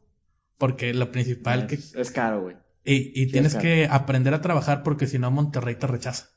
porque 0.59 0.95
lo 0.95 1.13
principal 1.13 1.67
que... 1.67 1.75
Es 1.77 2.11
caro, 2.11 2.43
güey. 2.43 2.57
Y, 2.85 3.21
y 3.21 3.27
tienes 3.31 3.55
que 3.55 3.89
aprender 3.91 4.35
a 4.35 4.43
trabajar 4.43 4.83
porque 4.83 5.07
si 5.07 5.19
no 5.19 5.31
Monterrey 5.31 5.77
te 5.77 5.87
rechaza. 5.87 6.31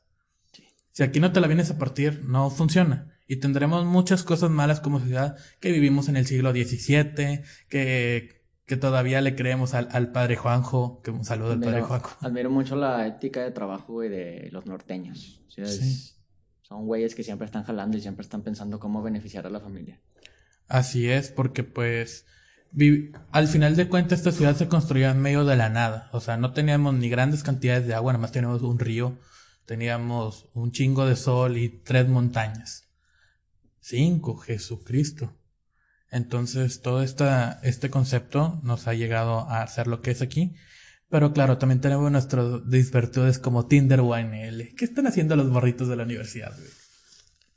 Si 0.91 1.03
aquí 1.03 1.19
no 1.19 1.31
te 1.31 1.41
la 1.41 1.47
vienes 1.47 1.69
a 1.69 1.77
partir, 1.77 2.23
no 2.23 2.49
funciona. 2.49 3.13
Y 3.27 3.37
tendremos 3.37 3.85
muchas 3.85 4.23
cosas 4.23 4.49
malas 4.49 4.79
como 4.79 4.99
ciudad 4.99 5.35
que 5.59 5.71
vivimos 5.71 6.07
en 6.07 6.15
el 6.15 6.25
siglo 6.25 6.51
XVII, 6.51 7.41
que 7.67 8.37
que 8.67 8.75
todavía 8.75 9.21
le 9.21 9.33
creemos 9.33 9.73
al, 9.73 9.87
al 9.93 10.11
padre 10.11 10.35
Juanjo, 10.35 11.01
que 11.01 11.09
un 11.09 11.23
saludo 11.23 11.53
al 11.53 11.61
padre 11.61 11.81
Juanjo. 11.81 12.17
Admiro 12.19 12.49
mucho 12.51 12.75
la 12.75 13.07
ética 13.07 13.41
de 13.41 13.51
trabajo, 13.51 14.01
de 14.01 14.49
los 14.51 14.65
norteños. 14.65 15.41
Son 16.63 16.85
güeyes 16.85 17.15
que 17.15 17.23
siempre 17.23 17.45
están 17.45 17.63
jalando 17.63 17.97
y 17.97 18.01
siempre 18.01 18.23
están 18.23 18.41
pensando 18.41 18.77
cómo 18.77 19.01
beneficiar 19.01 19.47
a 19.47 19.49
la 19.49 19.61
familia. 19.61 20.01
Así 20.67 21.09
es, 21.09 21.31
porque 21.31 21.63
pues 21.63 22.25
al 23.31 23.47
final 23.47 23.75
de 23.75 23.87
cuentas 23.87 24.19
esta 24.19 24.31
ciudad 24.31 24.55
se 24.55 24.67
construyó 24.67 25.09
en 25.09 25.21
medio 25.21 25.45
de 25.45 25.55
la 25.55 25.69
nada. 25.69 26.09
O 26.11 26.19
sea, 26.19 26.37
no 26.37 26.53
teníamos 26.53 26.93
ni 26.93 27.09
grandes 27.09 27.43
cantidades 27.43 27.87
de 27.87 27.95
agua, 27.95 28.13
nada 28.13 28.21
más 28.21 28.31
teníamos 28.31 28.61
un 28.61 28.79
río, 28.79 29.17
teníamos 29.65 30.49
un 30.53 30.71
chingo 30.71 31.05
de 31.05 31.15
sol 31.15 31.57
y 31.57 31.69
tres 31.69 32.07
montañas. 32.07 32.89
Cinco, 33.79 34.37
Jesucristo. 34.37 35.33
Entonces 36.11 36.81
todo 36.81 37.01
esta, 37.03 37.59
este 37.63 37.89
concepto 37.89 38.59
nos 38.63 38.87
ha 38.87 38.93
llegado 38.93 39.49
a 39.49 39.65
ser 39.67 39.87
lo 39.87 40.01
que 40.01 40.11
es 40.11 40.21
aquí. 40.21 40.55
Pero 41.09 41.33
claro, 41.33 41.57
también 41.57 41.81
tenemos 41.81 42.11
nuestros 42.11 42.69
disvertudes 42.69 43.39
como 43.39 43.65
Tinder 43.65 44.01
o 44.01 44.13
ANL. 44.13 44.75
¿Qué 44.75 44.85
están 44.85 45.07
haciendo 45.07 45.35
los 45.35 45.49
borritos 45.49 45.87
de 45.87 45.95
la 45.95 46.03
universidad, 46.03 46.53
güey? 46.55 46.86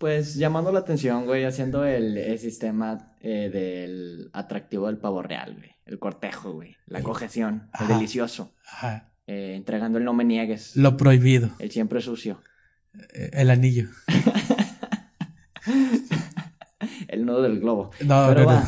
Pues 0.00 0.36
llamando 0.36 0.72
la 0.72 0.78
atención, 0.78 1.26
güey, 1.26 1.44
haciendo 1.44 1.84
el, 1.84 2.38
sistema 2.38 3.14
eh, 3.20 3.50
del 3.52 4.30
atractivo 4.32 4.86
del 4.86 4.96
pavo 4.96 5.20
real, 5.20 5.56
güey. 5.58 5.72
El 5.84 5.98
cortejo, 5.98 6.52
güey. 6.52 6.74
La 6.86 7.02
cojeción, 7.02 7.68
el 7.78 7.88
delicioso. 7.88 8.54
Ajá. 8.64 9.12
Eh, 9.26 9.52
entregando 9.56 9.98
el 9.98 10.04
no 10.04 10.14
me 10.14 10.24
niegues. 10.24 10.74
Lo 10.74 10.96
prohibido. 10.96 11.50
El 11.58 11.70
siempre 11.70 12.00
sucio. 12.00 12.40
Eh, 13.12 13.28
el 13.34 13.50
anillo. 13.50 13.90
el 17.08 17.26
nudo 17.26 17.42
del 17.42 17.60
globo. 17.60 17.90
No, 18.00 18.24
Pero 18.28 18.46
va. 18.46 18.64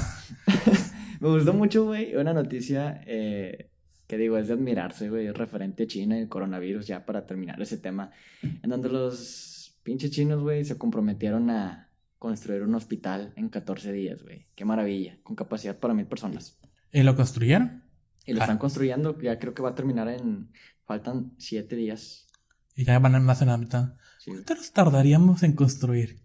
me 1.20 1.28
gustó 1.30 1.54
mucho, 1.54 1.86
güey, 1.86 2.14
una 2.14 2.34
noticia 2.34 3.00
que 3.06 4.18
digo, 4.18 4.36
es 4.36 4.48
de 4.48 4.52
admirarse, 4.52 5.08
güey, 5.08 5.30
referente 5.30 5.84
a 5.84 5.86
China 5.86 6.18
y 6.18 6.20
el 6.20 6.28
coronavirus, 6.28 6.86
ya 6.86 7.06
para 7.06 7.24
terminar 7.24 7.62
ese 7.62 7.78
tema, 7.78 8.10
en 8.42 8.68
donde 8.68 8.90
los 8.90 9.51
pinches 9.82 10.10
chinos, 10.10 10.42
güey, 10.42 10.64
se 10.64 10.78
comprometieron 10.78 11.50
a 11.50 11.90
construir 12.18 12.62
un 12.62 12.74
hospital 12.74 13.32
en 13.36 13.48
14 13.48 13.92
días, 13.92 14.22
güey. 14.22 14.46
Qué 14.54 14.64
maravilla, 14.64 15.18
con 15.22 15.36
capacidad 15.36 15.78
para 15.78 15.94
mil 15.94 16.06
personas. 16.06 16.58
¿Y 16.92 17.02
lo 17.02 17.16
construyeron? 17.16 17.84
Y 18.24 18.32
lo 18.32 18.40
están 18.40 18.56
ah. 18.56 18.60
construyendo, 18.60 19.18
ya 19.20 19.38
creo 19.38 19.54
que 19.54 19.62
va 19.62 19.70
a 19.70 19.74
terminar 19.74 20.08
en... 20.08 20.52
Faltan 20.84 21.32
7 21.38 21.76
días. 21.76 22.26
Y 22.74 22.84
ya 22.84 22.98
van 22.98 23.24
más 23.24 23.40
en 23.40 23.48
la 23.48 23.56
mitad. 23.56 23.94
¿Cuánto 24.26 24.54
nos 24.54 24.72
tardaríamos 24.72 25.42
en 25.42 25.54
construir? 25.54 26.22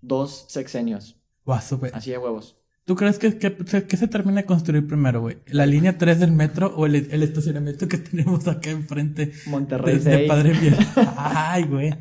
Dos 0.00 0.46
sexenios. 0.48 1.20
Así 1.46 2.10
de 2.10 2.18
huevos. 2.18 2.56
¿Tú 2.84 2.96
crees 2.96 3.18
que, 3.18 3.38
que, 3.38 3.96
se 3.96 4.08
termina 4.08 4.40
de 4.40 4.46
construir 4.46 4.86
primero, 4.86 5.20
güey? 5.20 5.38
¿La 5.46 5.66
línea 5.66 5.96
3 5.96 6.18
del 6.18 6.32
metro 6.32 6.74
o 6.76 6.86
el, 6.86 6.96
estacionamiento 6.96 7.86
que 7.86 7.98
tenemos 7.98 8.48
acá 8.48 8.70
enfrente? 8.70 9.32
Monterrey 9.46 9.98
de, 9.98 10.26
6. 10.26 10.28
Padre 10.28 10.54
Ay, 11.16 11.64
güey. 11.64 11.94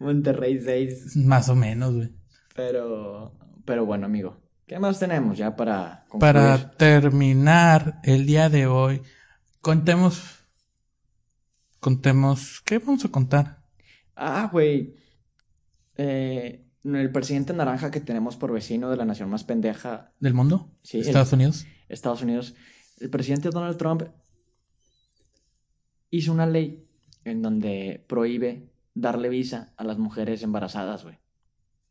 Monterrey 0.00 0.58
6. 0.58 1.16
Más 1.18 1.48
o 1.48 1.54
menos, 1.54 1.94
güey. 1.94 2.10
Pero, 2.56 3.36
pero 3.64 3.86
bueno, 3.86 4.06
amigo. 4.06 4.40
¿Qué 4.66 4.78
más 4.78 4.98
tenemos 4.98 5.36
ya 5.36 5.54
para 5.54 6.04
concluir? 6.08 6.32
Para 6.32 6.70
terminar 6.72 8.00
el 8.02 8.26
día 8.26 8.48
de 8.48 8.66
hoy, 8.66 9.02
contemos. 9.60 10.46
Contemos. 11.80 12.62
¿Qué 12.64 12.78
vamos 12.78 13.04
a 13.04 13.10
contar? 13.10 13.62
Ah, 14.16 14.48
güey. 14.50 14.94
Eh, 15.96 16.66
el 16.84 17.12
presidente 17.12 17.52
naranja 17.52 17.90
que 17.90 18.00
tenemos 18.00 18.36
por 18.36 18.52
vecino 18.52 18.90
de 18.90 18.96
la 18.96 19.04
nación 19.04 19.28
más 19.28 19.44
pendeja. 19.44 20.12
¿Del 20.18 20.34
mundo? 20.34 20.72
Sí. 20.82 21.00
¿Estados 21.00 21.32
Unidos? 21.32 21.66
Estados 21.88 22.22
Unidos. 22.22 22.54
El 23.00 23.10
presidente 23.10 23.50
Donald 23.50 23.76
Trump 23.76 24.04
hizo 26.10 26.32
una 26.32 26.46
ley 26.46 26.86
en 27.24 27.42
donde 27.42 28.04
prohíbe 28.08 28.69
darle 29.00 29.28
visa 29.28 29.72
a 29.76 29.84
las 29.84 29.98
mujeres 29.98 30.42
embarazadas, 30.42 31.04
güey. 31.04 31.18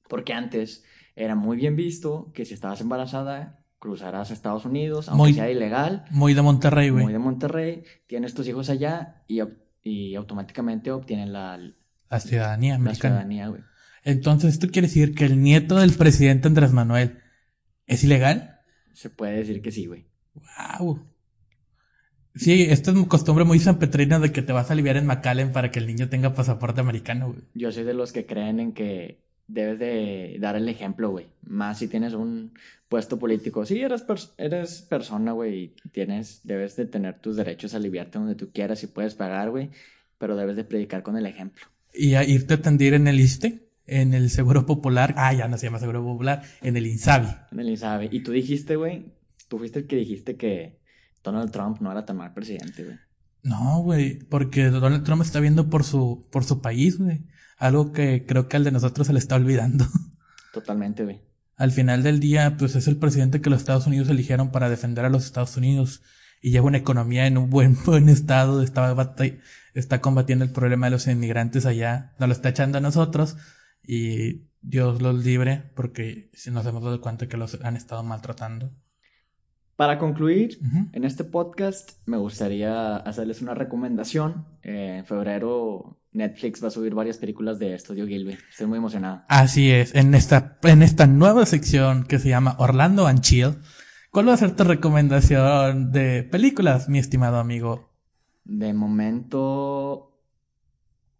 Porque 0.08 0.34
antes 0.34 0.84
era 1.16 1.36
muy 1.36 1.58
bien 1.58 1.76
visto 1.76 2.32
que 2.34 2.46
si 2.46 2.54
estabas 2.54 2.82
embarazada, 2.82 3.64
cruzarás 3.80 4.32
a 4.32 4.34
Estados 4.34 4.66
Unidos, 4.66 5.10
aunque 5.10 5.34
sea 5.34 5.50
ilegal. 5.50 6.06
Muy 6.12 6.34
de 6.34 6.42
Monterrey, 6.42 6.90
güey. 6.90 7.04
Muy 7.04 7.14
de 7.14 7.20
Monterrey. 7.20 7.84
Tienes 8.08 8.34
tus 8.34 8.48
hijos 8.48 8.70
allá 8.70 9.24
y, 9.28 9.42
y 9.84 10.16
automáticamente 10.16 10.92
obtienen 10.92 11.34
la... 11.34 11.60
La 12.10 12.20
ciudadanía. 12.20 12.78
La 12.80 12.96
ciudadanía, 12.96 13.48
güey. 13.48 13.62
Entonces, 14.04 14.54
¿esto 14.54 14.70
quiere 14.70 14.88
decir 14.88 15.14
que 15.14 15.26
el 15.26 15.42
nieto 15.42 15.76
del 15.76 15.94
presidente 15.94 16.48
Andrés 16.48 16.72
Manuel 16.72 17.20
es 17.86 18.04
ilegal? 18.04 18.62
Se 18.94 19.10
puede 19.10 19.38
decir 19.38 19.62
que 19.62 19.72
sí, 19.72 19.86
güey. 19.86 20.08
Wow. 20.80 21.09
Sí, 22.40 22.68
esta 22.70 22.92
es 22.92 23.08
costumbre 23.08 23.44
muy 23.44 23.60
sanpetrina 23.60 24.18
de 24.18 24.32
que 24.32 24.42
te 24.42 24.54
vas 24.54 24.70
a 24.70 24.74
aliviar 24.74 24.96
en 24.96 25.06
McAllen 25.06 25.52
para 25.52 25.72
que 25.72 25.80
el 25.80 25.88
niño 25.88 26.08
tenga 26.08 26.34
pasaporte 26.34 26.80
americano, 26.80 27.34
güey. 27.34 27.42
Yo 27.54 27.70
soy 27.74 27.84
de 27.84 27.94
los 27.94 28.14
que 28.14 28.26
creen 28.26 28.62
en 28.62 28.72
que 28.72 29.20
debes 29.48 29.78
de 29.78 30.38
dar 30.40 30.56
el 30.56 30.70
ejemplo, 30.70 31.10
güey. 31.10 31.28
Más 31.42 31.80
si 31.80 31.90
tienes 31.90 32.14
un 32.14 32.54
puesto 32.88 33.20
político. 33.20 33.66
Sí, 33.66 33.82
eres, 33.82 34.06
eres 34.38 34.82
persona, 34.84 35.34
güey, 35.34 35.60
y 35.60 35.90
tienes, 35.92 36.40
debes 36.46 36.78
de 36.78 36.86
tener 36.86 37.20
tus 37.20 37.36
derechos 37.36 37.74
a 37.74 37.78
aliviarte 37.78 38.20
donde 38.20 38.36
tú 38.36 38.52
quieras 38.54 38.82
y 38.84 38.88
puedes 38.88 39.16
pagar, 39.16 39.50
güey. 39.50 39.70
Pero 40.18 40.38
debes 40.38 40.56
de 40.56 40.64
predicar 40.64 41.04
con 41.04 41.18
el 41.18 41.26
ejemplo. 41.26 41.66
¿Y 41.94 42.14
a 42.14 42.24
irte 42.24 42.54
a 42.54 42.58
atender 42.58 42.94
en 42.94 43.10
el 43.10 43.20
ISTE? 43.20 43.68
En 43.86 44.14
el 44.14 44.30
Seguro 44.30 44.66
Popular. 44.66 45.14
Ah, 45.18 45.34
ya 45.34 45.50
no 45.50 45.58
se 45.58 45.66
llama 45.66 45.80
Seguro 45.80 46.04
Popular. 46.04 46.44
En 46.62 46.78
el 46.78 46.88
INSABI. 46.88 47.28
En 47.52 47.60
el 47.60 47.70
INSABI. 47.70 48.08
Y 48.12 48.22
tú 48.22 48.32
dijiste, 48.32 48.78
güey, 48.78 49.08
tú 49.50 49.58
fuiste 49.58 49.80
el 49.80 49.88
que 49.88 49.98
dijiste 49.98 50.38
que 50.38 50.79
Donald 51.24 51.52
Trump 51.52 51.80
no 51.82 51.92
era 51.92 52.06
tan 52.06 52.18
mal 52.18 52.34
presidente, 52.34 52.84
güey. 52.84 52.98
No, 53.44 53.82
güey, 53.82 54.20
porque 54.20 54.70
Donald 54.70 55.04
Trump 55.04 55.22
está 55.22 55.40
viendo 55.40 55.70
por 55.70 55.84
su, 55.84 56.28
por 56.32 56.44
su 56.44 56.62
país, 56.62 56.98
güey. 56.98 57.26
Algo 57.58 57.92
que 57.92 58.26
creo 58.26 58.48
que 58.48 58.58
al 58.58 58.64
de 58.64 58.72
nosotros 58.72 59.08
se 59.08 59.14
le 59.14 59.20
está 59.20 59.36
olvidando. 59.36 59.86
Totalmente, 60.54 61.04
güey. 61.04 61.22
Al 61.56 61.72
final 61.72 62.04
del 62.04 62.20
día, 62.20 62.56
pues 62.58 62.76
es 62.76 62.88
el 62.88 62.98
presidente 62.98 63.42
que 63.42 63.50
los 63.50 63.60
Estados 63.60 63.86
Unidos 63.86 64.10
eligieron 64.10 64.52
para 64.52 64.70
defender 64.70 65.06
a 65.06 65.10
los 65.10 65.26
Estados 65.26 65.58
Unidos 65.58 66.02
y 66.42 66.52
lleva 66.52 66.68
una 66.68 66.78
economía 66.78 67.28
en 67.28 67.38
un 67.38 67.50
buen, 67.50 67.78
buen 67.86 68.10
estado, 68.10 68.64
está, 68.64 68.96
está 69.74 70.02
combatiendo 70.02 70.46
el 70.46 70.52
problema 70.52 70.88
de 70.88 70.92
los 70.92 71.08
inmigrantes 71.08 71.66
allá, 71.66 72.14
nos 72.20 72.30
lo 72.30 72.34
está 72.34 72.50
echando 72.50 72.78
a 72.78 72.82
nosotros 72.82 73.36
y 73.84 74.48
Dios 74.62 75.02
los 75.02 75.24
libre 75.24 75.72
porque 75.76 76.30
si 76.34 76.52
nos 76.52 76.66
hemos 76.66 76.84
dado 76.84 77.02
cuenta 77.02 77.28
que 77.28 77.38
los 77.38 77.60
han 77.62 77.76
estado 77.76 78.04
maltratando. 78.04 78.72
Para 79.80 79.98
concluir, 79.98 80.60
en 80.92 81.06
este 81.06 81.24
podcast 81.24 81.92
me 82.06 82.18
gustaría 82.18 82.98
hacerles 82.98 83.42
una 83.42 83.54
recomendación. 83.54 84.46
en 84.62 85.06
febrero 85.06 86.02
Netflix 86.12 86.62
va 86.62 86.68
a 86.68 86.72
subir 86.72 86.94
varias 86.94 87.18
películas 87.18 87.60
de 87.60 87.76
Estudio 87.76 88.06
Gilby. 88.06 88.38
Estoy 88.50 88.68
muy 88.68 88.78
emocionado. 88.78 89.22
Así 89.30 89.72
es, 89.72 89.96
en 89.96 90.16
esta, 90.16 90.58
en 90.64 90.84
esta 90.84 91.08
nueva 91.08 91.46
sección 91.46 92.04
que 92.04 92.20
se 92.20 92.28
llama 92.28 92.58
Orlando 92.60 93.08
and 93.08 93.22
Chill. 93.22 93.56
¿Cuál 94.12 94.28
va 94.28 94.34
a 94.34 94.38
ser 94.38 94.54
tu 94.54 94.66
recomendación 94.66 95.94
de 95.94 96.24
películas, 96.24 96.90
mi 96.90 97.00
estimado 97.00 97.38
amigo? 97.38 97.90
De 98.44 98.74
momento, 98.74 100.09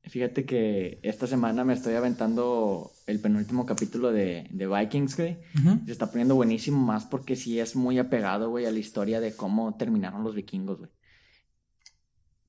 Fíjate 0.10 0.46
que 0.46 1.00
esta 1.04 1.28
semana 1.28 1.64
me 1.64 1.74
estoy 1.74 1.94
aventando 1.94 2.92
el 3.06 3.20
penúltimo 3.20 3.66
capítulo 3.66 4.12
de, 4.12 4.48
de 4.50 4.68
Vikings, 4.68 5.16
güey. 5.16 5.38
Se 5.86 5.92
está 5.92 6.10
poniendo 6.10 6.36
buenísimo 6.36 6.80
más 6.80 7.06
porque 7.06 7.36
sí 7.36 7.60
es 7.60 7.76
muy 7.76 8.00
apegado, 8.00 8.50
güey, 8.50 8.66
a 8.66 8.72
la 8.72 8.80
historia 8.80 9.20
de 9.20 9.36
cómo 9.36 9.76
terminaron 9.78 10.24
los 10.24 10.34
vikingos, 10.34 10.80
güey. 10.80 10.92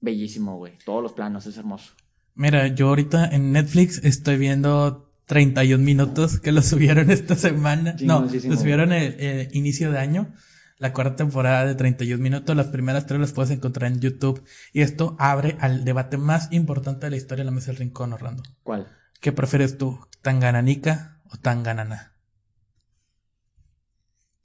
Bellísimo, 0.01 0.57
güey. 0.57 0.73
Todos 0.85 1.03
los 1.03 1.13
planos, 1.13 1.47
es 1.47 1.59
hermoso. 1.59 1.93
Mira, 2.35 2.69
yo 2.69 2.89
ahorita 2.89 3.27
en 3.27 3.53
Netflix 3.53 4.03
estoy 4.03 4.39
viendo 4.39 5.13
31 5.27 5.85
minutos 5.85 6.41
que 6.41 6.53
lo 6.53 6.63
subieron 6.63 7.11
esta 7.11 7.37
semana. 7.37 7.95
no, 8.01 8.23
lo 8.23 8.57
subieron 8.57 8.93
el 8.93 9.49
inicio 9.53 9.93
de 9.93 9.99
año 9.99 10.33
la 10.81 10.93
cuarta 10.95 11.17
temporada 11.17 11.67
de 11.67 11.75
31 11.77 12.21
minutos. 12.21 12.57
Las 12.57 12.69
primeras 12.69 13.07
tres 13.07 13.21
las 13.21 13.33
puedes 13.33 13.51
encontrar 13.51 13.93
en 13.93 14.01
YouTube. 14.01 14.43
Y 14.73 14.81
esto 14.81 15.15
abre 15.19 15.57
al 15.61 15.85
debate 15.85 16.17
más 16.17 16.51
importante 16.53 17.07
de 17.07 17.11
la 17.11 17.17
historia 17.17 17.45
de 17.45 17.51
la 17.51 17.55
mesa 17.55 17.69
del 17.69 17.77
rincón, 17.77 18.13
Orlando. 18.13 18.43
¿Cuál? 18.63 18.89
¿Qué 19.21 19.31
prefieres 19.31 19.79
tú? 19.79 20.01
¿Tan 20.23 20.41
gananica 20.41 21.21
o 21.31 21.37
tan 21.37 21.63
ganana? 21.63 22.15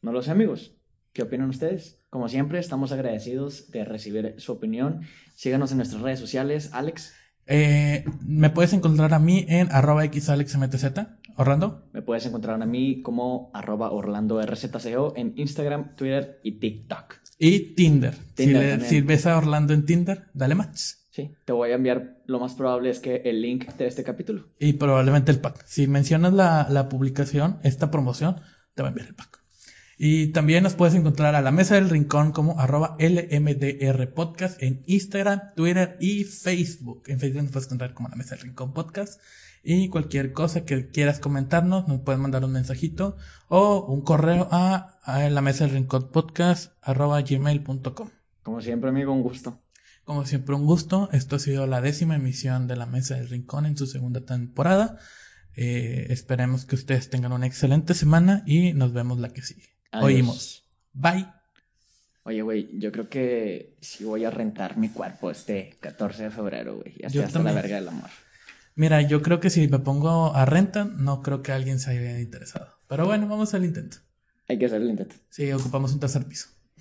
No 0.02 0.12
lo 0.12 0.22
sé, 0.22 0.32
amigos. 0.32 0.76
¿Qué 1.14 1.24
opinan 1.24 1.50
ustedes? 1.50 2.02
Como 2.10 2.28
siempre, 2.28 2.60
estamos 2.60 2.92
agradecidos 2.92 3.72
de 3.72 3.86
recibir 3.86 4.36
su 4.38 4.52
opinión. 4.52 5.02
Síganos 5.36 5.72
en 5.72 5.78
nuestras 5.78 6.02
redes 6.02 6.20
sociales. 6.20 6.72
Alex. 6.74 7.14
Eh, 7.48 8.04
me 8.26 8.50
puedes 8.50 8.74
encontrar 8.74 9.14
a 9.14 9.20
mí 9.20 9.46
en 9.48 9.72
arroba 9.72 10.04
xalexmtz. 10.04 10.84
Orlando. 11.36 11.88
Me 11.94 12.02
puedes 12.02 12.26
encontrar 12.26 12.62
a 12.62 12.66
mí 12.66 13.02
como 13.02 13.52
arroba 13.54 13.92
Orlando 13.92 14.42
RZCO 14.42 15.14
en 15.16 15.34
Instagram, 15.36 15.96
Twitter 15.96 16.40
y 16.44 16.54
TikTok. 16.60 17.16
Y 17.38 17.76
Tinder. 17.76 18.16
si, 18.36 19.02
ves 19.02 19.26
a 19.26 19.38
Orlando 19.38 19.74
en 19.74 19.86
Tinder, 19.86 20.28
dale 20.34 20.56
match. 20.56 20.82
Sí, 21.10 21.32
te 21.46 21.54
voy 21.54 21.72
a 21.72 21.76
enviar, 21.76 22.22
lo 22.26 22.40
más 22.40 22.56
probable 22.56 22.90
es 22.90 23.00
que 23.00 23.22
el 23.26 23.42
link 23.42 23.74
de 23.76 23.88
este 23.88 24.04
capítulo. 24.04 24.50
Y 24.60 24.74
probablemente 24.74 25.32
el 25.32 25.40
pack. 25.40 25.66
Si 25.66 25.88
mencionas 25.88 26.34
la, 26.34 26.68
la 26.70 26.90
publicación, 26.90 27.60
esta 27.64 27.90
promoción, 27.90 28.42
te 28.74 28.82
va 28.82 28.90
a 28.90 28.92
enviar 28.92 29.08
el 29.08 29.16
pack. 29.16 29.45
Y 29.98 30.28
también 30.28 30.64
nos 30.64 30.74
puedes 30.74 30.94
encontrar 30.94 31.36
a 31.36 31.42
la 31.42 31.52
mesa 31.52 31.76
del 31.76 31.90
rincón 31.90 32.34
como 32.34 32.60
arroba 32.60 32.98
LMDR 33.00 34.14
Podcast 34.14 34.62
en 34.62 34.84
Instagram, 34.88 35.54
Twitter 35.56 35.96
y 36.02 36.26
Facebook. 36.26 37.04
En 37.08 37.20
Facebook 37.20 37.44
nos 37.44 37.52
puedes 37.52 37.68
encontrar 37.68 37.94
como 37.94 38.10
la 38.10 38.16
mesa 38.16 38.36
del 38.36 38.46
rincón 38.46 38.74
podcast. 38.74 39.22
Y 39.64 39.90
cualquier 39.90 40.34
cosa 40.34 40.66
que 40.66 40.90
quieras 40.90 41.20
comentarnos, 41.20 41.88
nos 41.88 42.02
puedes 42.02 42.20
mandar 42.20 42.44
un 42.44 42.52
mensajito 42.52 43.16
o 43.48 43.86
un 43.86 44.02
correo 44.02 44.48
a, 44.52 45.00
la 45.08 45.42
mesa 45.42 45.66
del 45.66 45.74
rincón 45.74 46.10
podcast 46.12 46.74
arroba 46.82 47.22
gmail.com. 47.22 48.10
Como 48.44 48.62
siempre, 48.62 48.90
amigo, 48.90 49.14
un 49.14 49.24
gusto. 49.24 49.62
Como 50.04 50.26
siempre, 50.26 50.56
un 50.56 50.66
gusto. 50.66 51.10
Esto 51.14 51.38
ha 51.38 51.40
sido 51.40 51.68
la 51.68 51.82
décima 51.82 52.16
emisión 52.18 52.68
de 52.68 52.76
la 52.76 52.86
mesa 52.86 53.16
del 53.16 53.30
rincón 53.30 53.66
en 53.66 53.78
su 53.78 53.88
segunda 53.88 54.22
temporada. 54.26 55.00
Eh, 55.56 56.08
esperemos 56.10 56.66
que 56.66 56.76
ustedes 56.76 57.10
tengan 57.10 57.32
una 57.32 57.48
excelente 57.48 57.94
semana 57.94 58.44
y 58.46 58.74
nos 58.74 58.92
vemos 58.92 59.20
la 59.20 59.30
que 59.30 59.42
sigue. 59.42 59.75
Oímos. 60.02 60.64
Bye. 60.94 61.28
Oye, 62.24 62.42
güey, 62.42 62.70
yo 62.80 62.92
creo 62.92 63.08
que 63.08 63.78
sí 63.82 64.04
voy 64.04 64.26
a 64.26 64.32
rentar 64.32 64.78
mi 64.78 64.90
cuerpo 64.90 65.30
este 65.30 65.78
14 65.80 66.24
de 66.24 66.32
febrero, 66.32 66.78
güey. 66.78 66.96
Hasta 67.06 67.40
la 67.40 67.52
verga 67.52 67.76
del 67.76 67.88
amor. 67.88 68.10
Mira, 68.76 69.02
yo 69.02 69.22
creo 69.22 69.40
que 69.40 69.50
si 69.50 69.68
me 69.68 69.80
pongo 69.80 70.34
a 70.34 70.46
renta, 70.46 70.86
no 70.86 71.22
creo 71.22 71.44
que 71.44 71.52
alguien 71.52 71.80
se 71.80 71.92
haya 71.92 72.20
interesado. 72.20 72.80
Pero 72.88 73.06
bueno, 73.06 73.28
vamos 73.28 73.54
al 73.54 73.64
intento. 73.64 73.98
Hay 74.48 74.58
que 74.58 74.66
hacer 74.66 74.82
el 74.82 74.90
intento. 74.90 75.16
Sí, 75.30 75.52
ocupamos 75.52 75.94
un 75.94 76.00
tercer 76.00 76.26
piso. 76.26 76.48